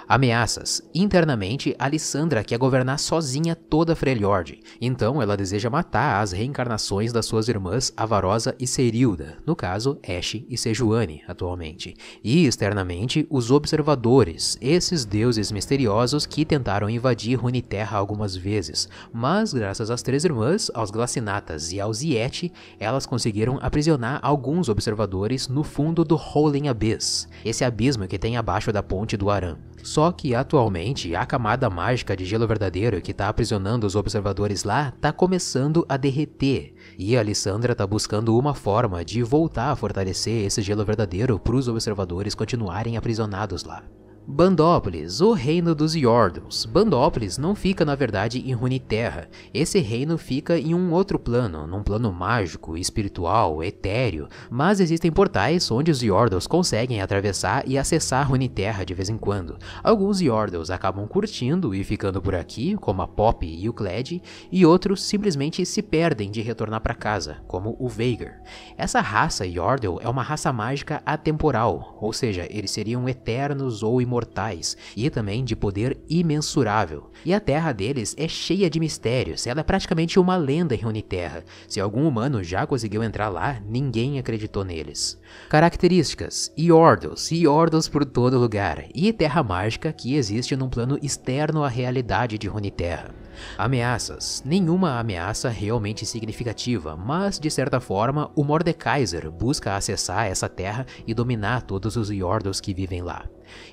Ameaças. 0.07 0.81
Internamente, 0.93 1.75
Alissandra 1.77 2.43
quer 2.43 2.57
governar 2.57 2.99
sozinha 2.99 3.55
toda 3.55 3.95
Freljord, 3.95 4.59
então 4.79 5.21
ela 5.21 5.35
deseja 5.35 5.69
matar 5.69 6.21
as 6.21 6.31
reencarnações 6.31 7.11
das 7.11 7.25
suas 7.25 7.47
irmãs 7.47 7.91
Avarosa 7.97 8.55
e 8.59 8.67
Serilda, 8.67 9.37
no 9.45 9.55
caso, 9.55 9.99
Ashe 10.07 10.45
e 10.49 10.57
Sejuani, 10.57 11.23
atualmente. 11.27 11.95
E 12.23 12.45
externamente, 12.45 13.27
os 13.29 13.51
Observadores, 13.51 14.44
esses 14.61 15.05
deuses 15.05 15.51
misteriosos 15.51 16.25
que 16.25 16.45
tentaram 16.45 16.89
invadir 16.89 17.39
Runeterra 17.39 17.97
algumas 17.97 18.35
vezes, 18.35 18.87
mas 19.11 19.53
graças 19.53 19.89
às 19.89 20.01
três 20.01 20.23
irmãs, 20.23 20.69
aos 20.73 20.91
Glacinatas 20.91 21.71
e 21.71 21.79
aos 21.79 22.01
Yeti, 22.01 22.53
elas 22.79 23.05
conseguiram 23.05 23.57
aprisionar 23.61 24.19
alguns 24.21 24.69
Observadores 24.69 25.47
no 25.47 25.63
fundo 25.63 26.03
do 26.03 26.15
Howling 26.15 26.67
Abyss, 26.67 27.27
esse 27.43 27.63
abismo 27.63 28.07
que 28.07 28.19
tem 28.19 28.37
abaixo 28.37 28.71
da 28.71 28.83
ponte 28.83 29.17
do 29.17 29.29
Aran. 29.29 29.57
Só 29.85 30.11
que 30.11 30.33
atualmente 30.33 31.15
a 31.15 31.25
camada 31.27 31.69
mágica 31.69 32.17
de 32.17 32.25
gelo 32.25 32.47
verdadeiro 32.47 32.99
que 33.01 33.11
está 33.11 33.29
aprisionando 33.29 33.85
os 33.85 33.95
observadores 33.95 34.63
lá 34.63 34.91
está 34.95 35.13
começando 35.13 35.85
a 35.87 35.95
derreter, 35.95 36.73
e 36.97 37.15
a 37.15 37.19
Alessandra 37.19 37.73
está 37.73 37.85
buscando 37.85 38.35
uma 38.35 38.55
forma 38.55 39.05
de 39.05 39.21
voltar 39.21 39.71
a 39.71 39.75
fortalecer 39.75 40.45
esse 40.45 40.61
gelo 40.61 40.83
verdadeiro 40.83 41.37
para 41.37 41.55
os 41.55 41.67
observadores 41.67 42.33
continuarem 42.33 42.97
aprisionados 42.97 43.63
lá. 43.63 43.83
Bandópolis, 44.27 45.21
o 45.21 45.33
reino 45.33 45.75
dos 45.75 45.93
Yordles. 45.93 46.65
Bandópolis 46.65 47.37
não 47.37 47.53
fica 47.53 47.85
na 47.85 47.93
verdade 47.93 48.39
em 48.39 48.53
Runeterra. 48.53 49.29
Esse 49.53 49.77
reino 49.77 50.17
fica 50.17 50.57
em 50.57 50.73
um 50.73 50.91
outro 50.93 51.19
plano, 51.19 51.67
num 51.67 51.83
plano 51.83 52.11
mágico, 52.11 52.75
espiritual, 52.75 53.63
etéreo, 53.63 54.27
mas 54.49 54.79
existem 54.79 55.11
portais 55.11 55.69
onde 55.69 55.91
os 55.91 56.01
Yordles 56.01 56.47
conseguem 56.47 57.01
atravessar 57.01 57.67
e 57.67 57.77
acessar 57.77 58.27
Runeterra 58.27 58.83
de 58.83 58.95
vez 58.95 59.09
em 59.09 59.17
quando. 59.17 59.59
Alguns 59.83 60.19
Yordles 60.21 60.71
acabam 60.71 61.07
curtindo 61.07 61.75
e 61.75 61.83
ficando 61.83 62.19
por 62.19 62.33
aqui, 62.33 62.75
como 62.77 63.03
a 63.03 63.07
Pop 63.07 63.45
e 63.45 63.69
o 63.69 63.73
Kled, 63.73 64.23
e 64.51 64.65
outros 64.65 65.03
simplesmente 65.03 65.63
se 65.67 65.83
perdem 65.83 66.31
de 66.31 66.41
retornar 66.41 66.81
para 66.81 66.95
casa, 66.95 67.37
como 67.47 67.77
o 67.79 67.87
Veigar. 67.87 68.41
Essa 68.75 69.01
raça 69.01 69.45
Yordle 69.45 69.99
é 70.01 70.09
uma 70.09 70.23
raça 70.23 70.51
mágica 70.51 71.03
atemporal, 71.05 71.95
ou 72.01 72.11
seja, 72.11 72.47
eles 72.49 72.71
seriam 72.71 73.07
eternos 73.07 73.83
ou 73.83 74.01
imortais 74.01 74.14
imortais 74.15 74.77
e 74.95 75.09
também 75.09 75.43
de 75.43 75.55
poder 75.55 75.97
imensurável. 76.09 77.11
E 77.25 77.33
a 77.33 77.39
terra 77.39 77.71
deles 77.71 78.15
é 78.17 78.27
cheia 78.27 78.69
de 78.69 78.79
mistérios, 78.79 79.45
ela 79.45 79.59
é 79.59 79.63
praticamente 79.63 80.19
uma 80.19 80.37
lenda 80.37 80.73
em 80.73 80.79
Runeterra. 80.81 81.43
Se 81.67 81.79
algum 81.79 82.07
humano 82.07 82.43
já 82.43 82.65
conseguiu 82.65 83.03
entrar 83.03 83.29
lá, 83.29 83.59
ninguém 83.67 84.17
acreditou 84.17 84.63
neles. 84.63 85.19
Características: 85.49 86.51
Iordos, 86.57 87.31
Iordos 87.31 87.89
por 87.89 88.05
todo 88.05 88.39
lugar, 88.39 88.85
e 88.93 89.11
terra 89.11 89.43
mágica 89.43 89.91
que 89.91 90.15
existe 90.15 90.55
num 90.55 90.69
plano 90.69 90.97
externo 91.01 91.63
à 91.63 91.67
realidade 91.67 92.37
de 92.37 92.47
Runeterra. 92.47 93.24
Ameaças. 93.57 94.41
Nenhuma 94.45 94.99
ameaça 94.99 95.49
realmente 95.49 96.05
significativa, 96.05 96.95
mas 96.95 97.39
de 97.39 97.49
certa 97.49 97.79
forma 97.79 98.31
o 98.35 98.43
Mordekaiser 98.43 99.29
busca 99.31 99.75
acessar 99.75 100.27
essa 100.27 100.49
terra 100.49 100.85
e 101.05 101.13
dominar 101.13 101.61
todos 101.63 101.95
os 101.95 102.09
Yordos 102.09 102.59
que 102.59 102.73
vivem 102.73 103.01
lá. 103.01 103.25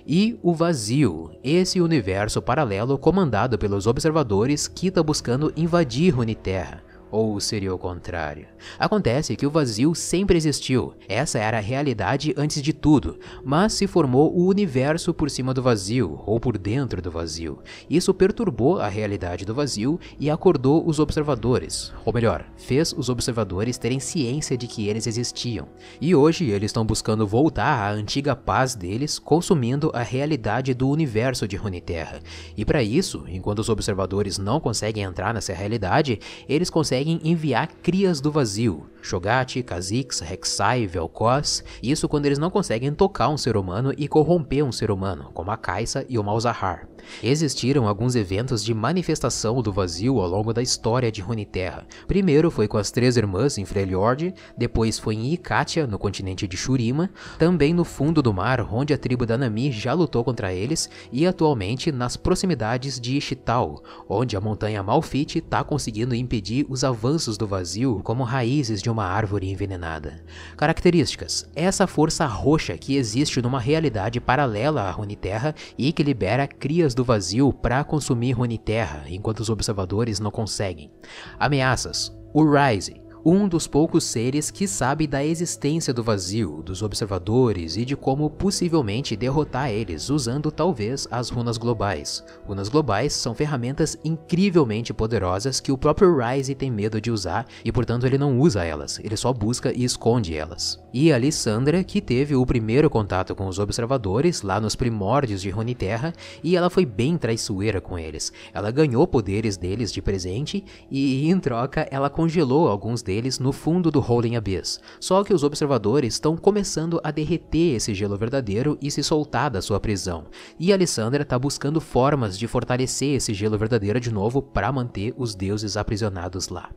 E 0.06 0.38
o 0.42 0.54
Vazio, 0.54 1.30
esse 1.42 1.80
universo 1.80 2.42
paralelo 2.42 2.98
comandado 2.98 3.58
pelos 3.58 3.86
observadores 3.86 4.68
que 4.68 4.88
está 4.88 5.02
buscando 5.02 5.52
invadir 5.56 6.14
Runeterra. 6.14 6.91
Ou 7.12 7.38
seria 7.38 7.74
o 7.74 7.78
contrário? 7.78 8.46
Acontece 8.78 9.36
que 9.36 9.46
o 9.46 9.50
vazio 9.50 9.94
sempre 9.94 10.38
existiu, 10.38 10.94
essa 11.06 11.38
era 11.38 11.58
a 11.58 11.60
realidade 11.60 12.32
antes 12.38 12.62
de 12.62 12.72
tudo, 12.72 13.18
mas 13.44 13.74
se 13.74 13.86
formou 13.86 14.34
o 14.34 14.46
universo 14.46 15.12
por 15.12 15.28
cima 15.28 15.52
do 15.52 15.62
vazio, 15.62 16.22
ou 16.24 16.40
por 16.40 16.56
dentro 16.56 17.02
do 17.02 17.10
vazio. 17.10 17.58
Isso 17.90 18.14
perturbou 18.14 18.80
a 18.80 18.88
realidade 18.88 19.44
do 19.44 19.54
vazio 19.54 20.00
e 20.18 20.30
acordou 20.30 20.88
os 20.88 20.98
observadores, 20.98 21.92
ou 22.02 22.14
melhor, 22.14 22.46
fez 22.56 22.94
os 22.94 23.10
observadores 23.10 23.76
terem 23.76 24.00
ciência 24.00 24.56
de 24.56 24.66
que 24.66 24.88
eles 24.88 25.06
existiam. 25.06 25.68
E 26.00 26.14
hoje 26.14 26.48
eles 26.48 26.70
estão 26.70 26.86
buscando 26.86 27.26
voltar 27.26 27.90
à 27.90 27.92
antiga 27.92 28.34
paz 28.34 28.74
deles, 28.74 29.18
consumindo 29.18 29.90
a 29.92 30.02
realidade 30.02 30.72
do 30.72 30.88
universo 30.88 31.46
de 31.46 31.56
Runeterra. 31.56 32.20
E 32.56 32.64
para 32.64 32.82
isso, 32.82 33.24
enquanto 33.28 33.58
os 33.58 33.68
observadores 33.68 34.38
não 34.38 34.58
conseguem 34.58 35.04
entrar 35.04 35.34
nessa 35.34 35.52
realidade, 35.52 36.18
eles 36.48 36.70
conseguem 36.70 37.01
conseguem 37.02 37.20
enviar 37.24 37.68
crias 37.82 38.20
do 38.20 38.30
vazio, 38.30 38.86
Shogat, 39.02 39.60
Kha'Zix, 39.62 40.20
Rek'Sai, 40.20 40.86
Vel'Koz, 40.86 41.64
isso 41.82 42.08
quando 42.08 42.26
eles 42.26 42.38
não 42.38 42.50
conseguem 42.50 42.92
tocar 42.94 43.28
um 43.28 43.36
ser 43.36 43.56
humano 43.56 43.92
e 43.98 44.06
corromper 44.06 44.64
um 44.64 44.70
ser 44.70 44.90
humano, 44.90 45.30
como 45.34 45.50
a 45.50 45.56
Kai'Sa 45.56 46.06
e 46.08 46.18
o 46.18 46.22
Malzahar. 46.22 46.86
Existiram 47.20 47.88
alguns 47.88 48.14
eventos 48.14 48.64
de 48.64 48.72
manifestação 48.72 49.60
do 49.60 49.72
vazio 49.72 50.20
ao 50.20 50.28
longo 50.28 50.52
da 50.52 50.62
história 50.62 51.10
de 51.10 51.20
Runeterra. 51.20 51.84
Primeiro 52.06 52.48
foi 52.48 52.68
com 52.68 52.78
as 52.78 52.92
Três 52.92 53.16
Irmãs 53.16 53.58
em 53.58 53.64
Freljord, 53.64 54.32
depois 54.56 55.00
foi 55.00 55.16
em 55.16 55.32
Ikatia, 55.32 55.84
no 55.84 55.98
continente 55.98 56.46
de 56.46 56.56
Shurima, 56.56 57.10
também 57.40 57.74
no 57.74 57.84
fundo 57.84 58.22
do 58.22 58.32
mar, 58.32 58.60
onde 58.72 58.94
a 58.94 58.98
tribo 58.98 59.26
da 59.26 59.36
Nami 59.36 59.72
já 59.72 59.92
lutou 59.92 60.22
contra 60.22 60.54
eles, 60.54 60.88
e 61.10 61.26
atualmente 61.26 61.90
nas 61.90 62.16
proximidades 62.16 63.00
de 63.00 63.16
Ishtal, 63.16 63.82
onde 64.08 64.36
a 64.36 64.40
montanha 64.40 64.80
Malfit 64.80 65.38
está 65.38 65.64
conseguindo 65.64 66.14
impedir 66.14 66.64
os 66.68 66.84
avanços 66.92 67.36
do 67.36 67.46
vazio 67.46 68.00
como 68.04 68.22
raízes 68.22 68.82
de 68.82 68.90
uma 68.90 69.04
árvore 69.04 69.50
envenenada. 69.50 70.22
Características: 70.56 71.50
essa 71.56 71.86
força 71.86 72.26
roxa 72.26 72.76
que 72.78 72.96
existe 72.96 73.42
numa 73.42 73.58
realidade 73.58 74.20
paralela 74.20 74.82
à 74.82 74.90
Runeterra 74.90 75.54
e 75.76 75.92
que 75.92 76.02
libera 76.02 76.46
crias 76.46 76.94
do 76.94 77.02
vazio 77.02 77.52
para 77.52 77.82
consumir 77.82 78.32
Runeterra, 78.32 79.04
enquanto 79.08 79.40
os 79.40 79.50
observadores 79.50 80.20
não 80.20 80.30
conseguem. 80.30 80.92
Ameaças: 81.38 82.14
o 82.34 82.44
Rise, 82.44 83.01
um 83.24 83.46
dos 83.46 83.68
poucos 83.68 84.02
seres 84.02 84.50
que 84.50 84.66
sabe 84.66 85.06
da 85.06 85.24
existência 85.24 85.94
do 85.94 86.02
vazio, 86.02 86.60
dos 86.64 86.82
observadores 86.82 87.76
e 87.76 87.84
de 87.84 87.96
como 87.96 88.28
possivelmente 88.28 89.16
derrotar 89.16 89.70
eles 89.70 90.10
usando 90.10 90.50
talvez 90.50 91.06
as 91.10 91.30
runas 91.30 91.56
globais. 91.56 92.24
Runas 92.44 92.68
globais 92.68 93.12
são 93.12 93.32
ferramentas 93.32 93.96
incrivelmente 94.04 94.92
poderosas 94.92 95.60
que 95.60 95.70
o 95.70 95.78
próprio 95.78 96.16
Ryze 96.16 96.54
tem 96.56 96.70
medo 96.70 97.00
de 97.00 97.12
usar 97.12 97.46
e 97.64 97.70
portanto 97.70 98.06
ele 98.06 98.18
não 98.18 98.40
usa 98.40 98.64
elas, 98.64 98.98
ele 98.98 99.16
só 99.16 99.32
busca 99.32 99.72
e 99.72 99.84
esconde 99.84 100.34
elas. 100.34 100.82
E 100.92 101.12
a 101.12 101.18
Lissandra, 101.18 101.84
que 101.84 102.00
teve 102.00 102.34
o 102.34 102.44
primeiro 102.44 102.90
contato 102.90 103.36
com 103.36 103.46
os 103.46 103.60
observadores 103.60 104.42
lá 104.42 104.60
nos 104.60 104.74
primórdios 104.74 105.40
de 105.40 105.50
Runeterra 105.50 106.12
e 106.42 106.56
ela 106.56 106.68
foi 106.68 106.84
bem 106.84 107.16
traiçoeira 107.16 107.80
com 107.80 107.96
eles. 107.96 108.32
Ela 108.52 108.72
ganhou 108.72 109.06
poderes 109.06 109.56
deles 109.56 109.92
de 109.92 110.02
presente 110.02 110.64
e 110.90 111.30
em 111.30 111.38
troca 111.38 111.86
ela 111.90 112.10
congelou 112.10 112.68
alguns 112.68 113.00
deles 113.00 113.11
deles 113.12 113.38
no 113.38 113.52
fundo 113.52 113.90
do 113.90 114.00
Rolling 114.00 114.36
Abyss. 114.36 114.80
Só 114.98 115.22
que 115.22 115.34
os 115.34 115.44
observadores 115.44 116.14
estão 116.14 116.34
começando 116.34 116.98
a 117.04 117.10
derreter 117.10 117.76
esse 117.76 117.92
gelo 117.94 118.16
verdadeiro 118.16 118.78
e 118.80 118.90
se 118.90 119.02
soltar 119.02 119.50
da 119.50 119.60
sua 119.60 119.78
prisão. 119.78 120.24
E 120.58 120.72
Alessandra 120.72 121.22
está 121.22 121.38
buscando 121.38 121.78
formas 121.78 122.38
de 122.38 122.46
fortalecer 122.46 123.16
esse 123.16 123.34
gelo 123.34 123.58
verdadeiro 123.58 124.00
de 124.00 124.10
novo 124.10 124.40
para 124.40 124.72
manter 124.72 125.12
os 125.18 125.34
deuses 125.34 125.76
aprisionados 125.76 126.48
lá. 126.48 126.70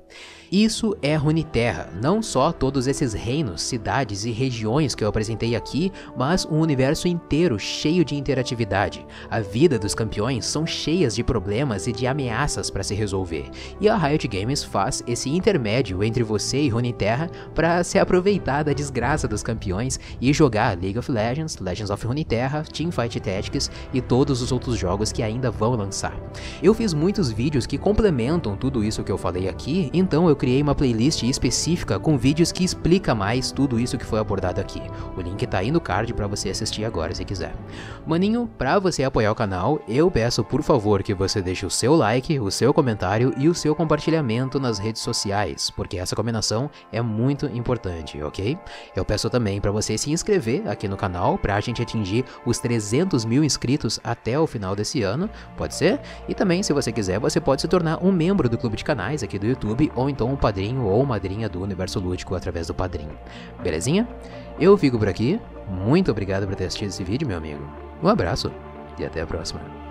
Isso 0.52 0.96
é 1.02 1.16
Runeterra, 1.16 1.90
não 2.02 2.22
só 2.22 2.52
todos 2.52 2.86
esses 2.86 3.14
reinos, 3.14 3.62
cidades 3.62 4.26
e 4.26 4.32
regiões 4.32 4.94
que 4.94 5.04
eu 5.04 5.08
apresentei 5.08 5.56
aqui, 5.56 5.92
mas 6.18 6.46
um 6.46 6.60
universo 6.60 7.08
inteiro 7.08 7.58
cheio 7.58 8.04
de 8.04 8.16
interatividade. 8.16 9.06
A 9.30 9.40
vida 9.40 9.80
dos 9.80 9.96
campeões 9.96 10.46
são 10.46 10.68
cheias 10.68 11.16
de 11.16 11.24
problemas 11.24 11.88
e 11.88 11.94
de 11.94 12.06
ameaças 12.06 12.70
para 12.70 12.84
se 12.84 12.94
resolver, 12.94 13.50
e 13.80 13.88
a 13.88 13.98
Riot 13.98 14.28
Games 14.28 14.64
faz 14.64 15.02
esse 15.08 15.30
intermédio 15.30 16.04
entre 16.04 16.25
você 16.26 16.62
e 16.62 16.70
Runeterra 16.70 17.30
para 17.54 17.84
se 17.84 17.98
aproveitar 17.98 18.64
da 18.64 18.74
desgraça 18.74 19.28
dos 19.28 19.44
campeões 19.44 20.00
e 20.20 20.34
jogar 20.34 20.78
League 20.78 20.98
of 20.98 21.12
Legends, 21.12 21.58
Legends 21.58 21.90
of 21.90 22.06
Runeterra, 22.06 22.64
Teamfight 22.64 23.20
Tactics 23.20 23.72
e 23.94 24.02
todos 24.02 24.42
os 24.42 24.52
outros 24.52 24.78
jogos 24.78 25.12
que 25.12 25.24
ainda 25.24 25.52
vão 25.52 25.76
lançar. 25.76 26.14
Eu 26.62 26.74
fiz 26.74 26.94
muitos 26.94 27.32
vídeos 27.32 27.66
que 27.66 27.78
complementam 27.78 28.56
tudo 28.56 28.84
isso 28.84 29.04
que 29.04 29.12
eu 29.12 29.18
falei 29.18 29.48
aqui, 29.48 29.90
então 29.94 30.28
eu 30.28 30.36
criei 30.36 30.62
uma 30.62 30.76
playlist 30.76 31.24
específica 31.24 32.00
com 32.00 32.18
vídeos 32.18 32.52
que 32.52 32.64
explica 32.64 33.14
mais 33.14 33.52
tudo 33.52 33.80
isso 33.80 33.98
que 33.98 34.06
foi 34.06 34.20
abordado 34.20 34.60
aqui. 34.60 34.82
O 35.16 35.22
link 35.22 35.46
tá 35.48 35.60
aí 35.60 35.72
no 35.72 35.80
card 35.80 36.14
para 36.14 36.28
você 36.28 36.50
assistir 36.50 36.86
agora 36.86 37.14
se 37.14 37.24
quiser. 37.24 37.54
Maninho, 38.06 38.50
para 38.58 38.80
você 38.80 39.04
apoiar 39.04 39.32
o 39.32 39.36
canal, 39.36 39.80
eu 39.88 40.10
peço 40.10 40.44
por 40.44 40.64
favor 40.64 41.04
que 41.04 41.14
você 41.14 41.42
deixe 41.42 41.66
o 41.66 41.70
seu 41.70 41.96
like, 41.96 42.40
o 42.40 42.50
seu 42.50 42.74
comentário 42.74 43.34
e 43.38 43.48
o 43.48 43.54
seu 43.54 43.76
compartilhamento 43.76 44.60
nas 44.60 44.80
redes 44.80 45.02
sociais, 45.02 45.70
porque 45.70 45.98
essa 46.16 46.22
combinação 46.22 46.70
é 46.92 47.02
muito 47.02 47.46
importante, 47.48 48.22
ok? 48.24 48.58
Eu 48.96 49.04
peço 49.04 49.30
também 49.30 49.60
para 49.60 49.72
você 49.72 49.98
se 49.98 50.12
inscrever 50.12 50.68
aqui 50.68 50.88
no 50.88 50.96
canal 50.96 51.38
para 51.38 51.56
a 51.56 51.60
gente 51.60 51.82
atingir 51.82 52.24
os 52.46 52.58
300 52.60 53.26
mil 53.26 53.44
inscritos 53.44 54.00
até 54.04 54.40
o 54.40 54.48
final 54.48 54.76
desse 54.76 55.04
ano, 55.04 55.30
pode 55.58 55.76
ser? 55.76 56.00
E 56.28 56.34
também, 56.34 56.64
se 56.64 56.72
você 56.72 56.92
quiser, 56.92 57.20
você 57.20 57.42
pode 57.42 57.62
se 57.62 57.68
tornar 57.68 58.04
um 58.04 58.12
membro 58.12 58.48
do 58.48 58.58
clube 58.58 58.78
de 58.78 58.84
canais 58.84 59.22
aqui 59.22 59.38
do 59.38 59.46
YouTube 59.46 59.92
ou 59.96 60.10
então 60.10 60.32
um 60.32 60.38
padrinho 60.38 60.86
ou 60.86 61.06
madrinha 61.06 61.50
do 61.50 61.62
Universo 61.62 62.00
Lúdico 62.00 62.34
através 62.34 62.68
do 62.68 62.74
padrinho. 62.74 63.18
Belezinha? 63.62 64.08
Eu 64.60 64.78
fico 64.78 64.98
por 64.98 65.10
aqui. 65.10 65.40
Muito 65.68 66.12
obrigado 66.12 66.48
por 66.48 66.56
ter 66.56 66.66
assistido 66.66 66.90
esse 66.90 67.04
vídeo, 67.04 67.28
meu 67.28 67.38
amigo. 67.38 67.62
Um 68.02 68.08
abraço 68.08 68.52
e 68.98 69.06
até 69.06 69.22
a 69.22 69.28
próxima. 69.28 69.85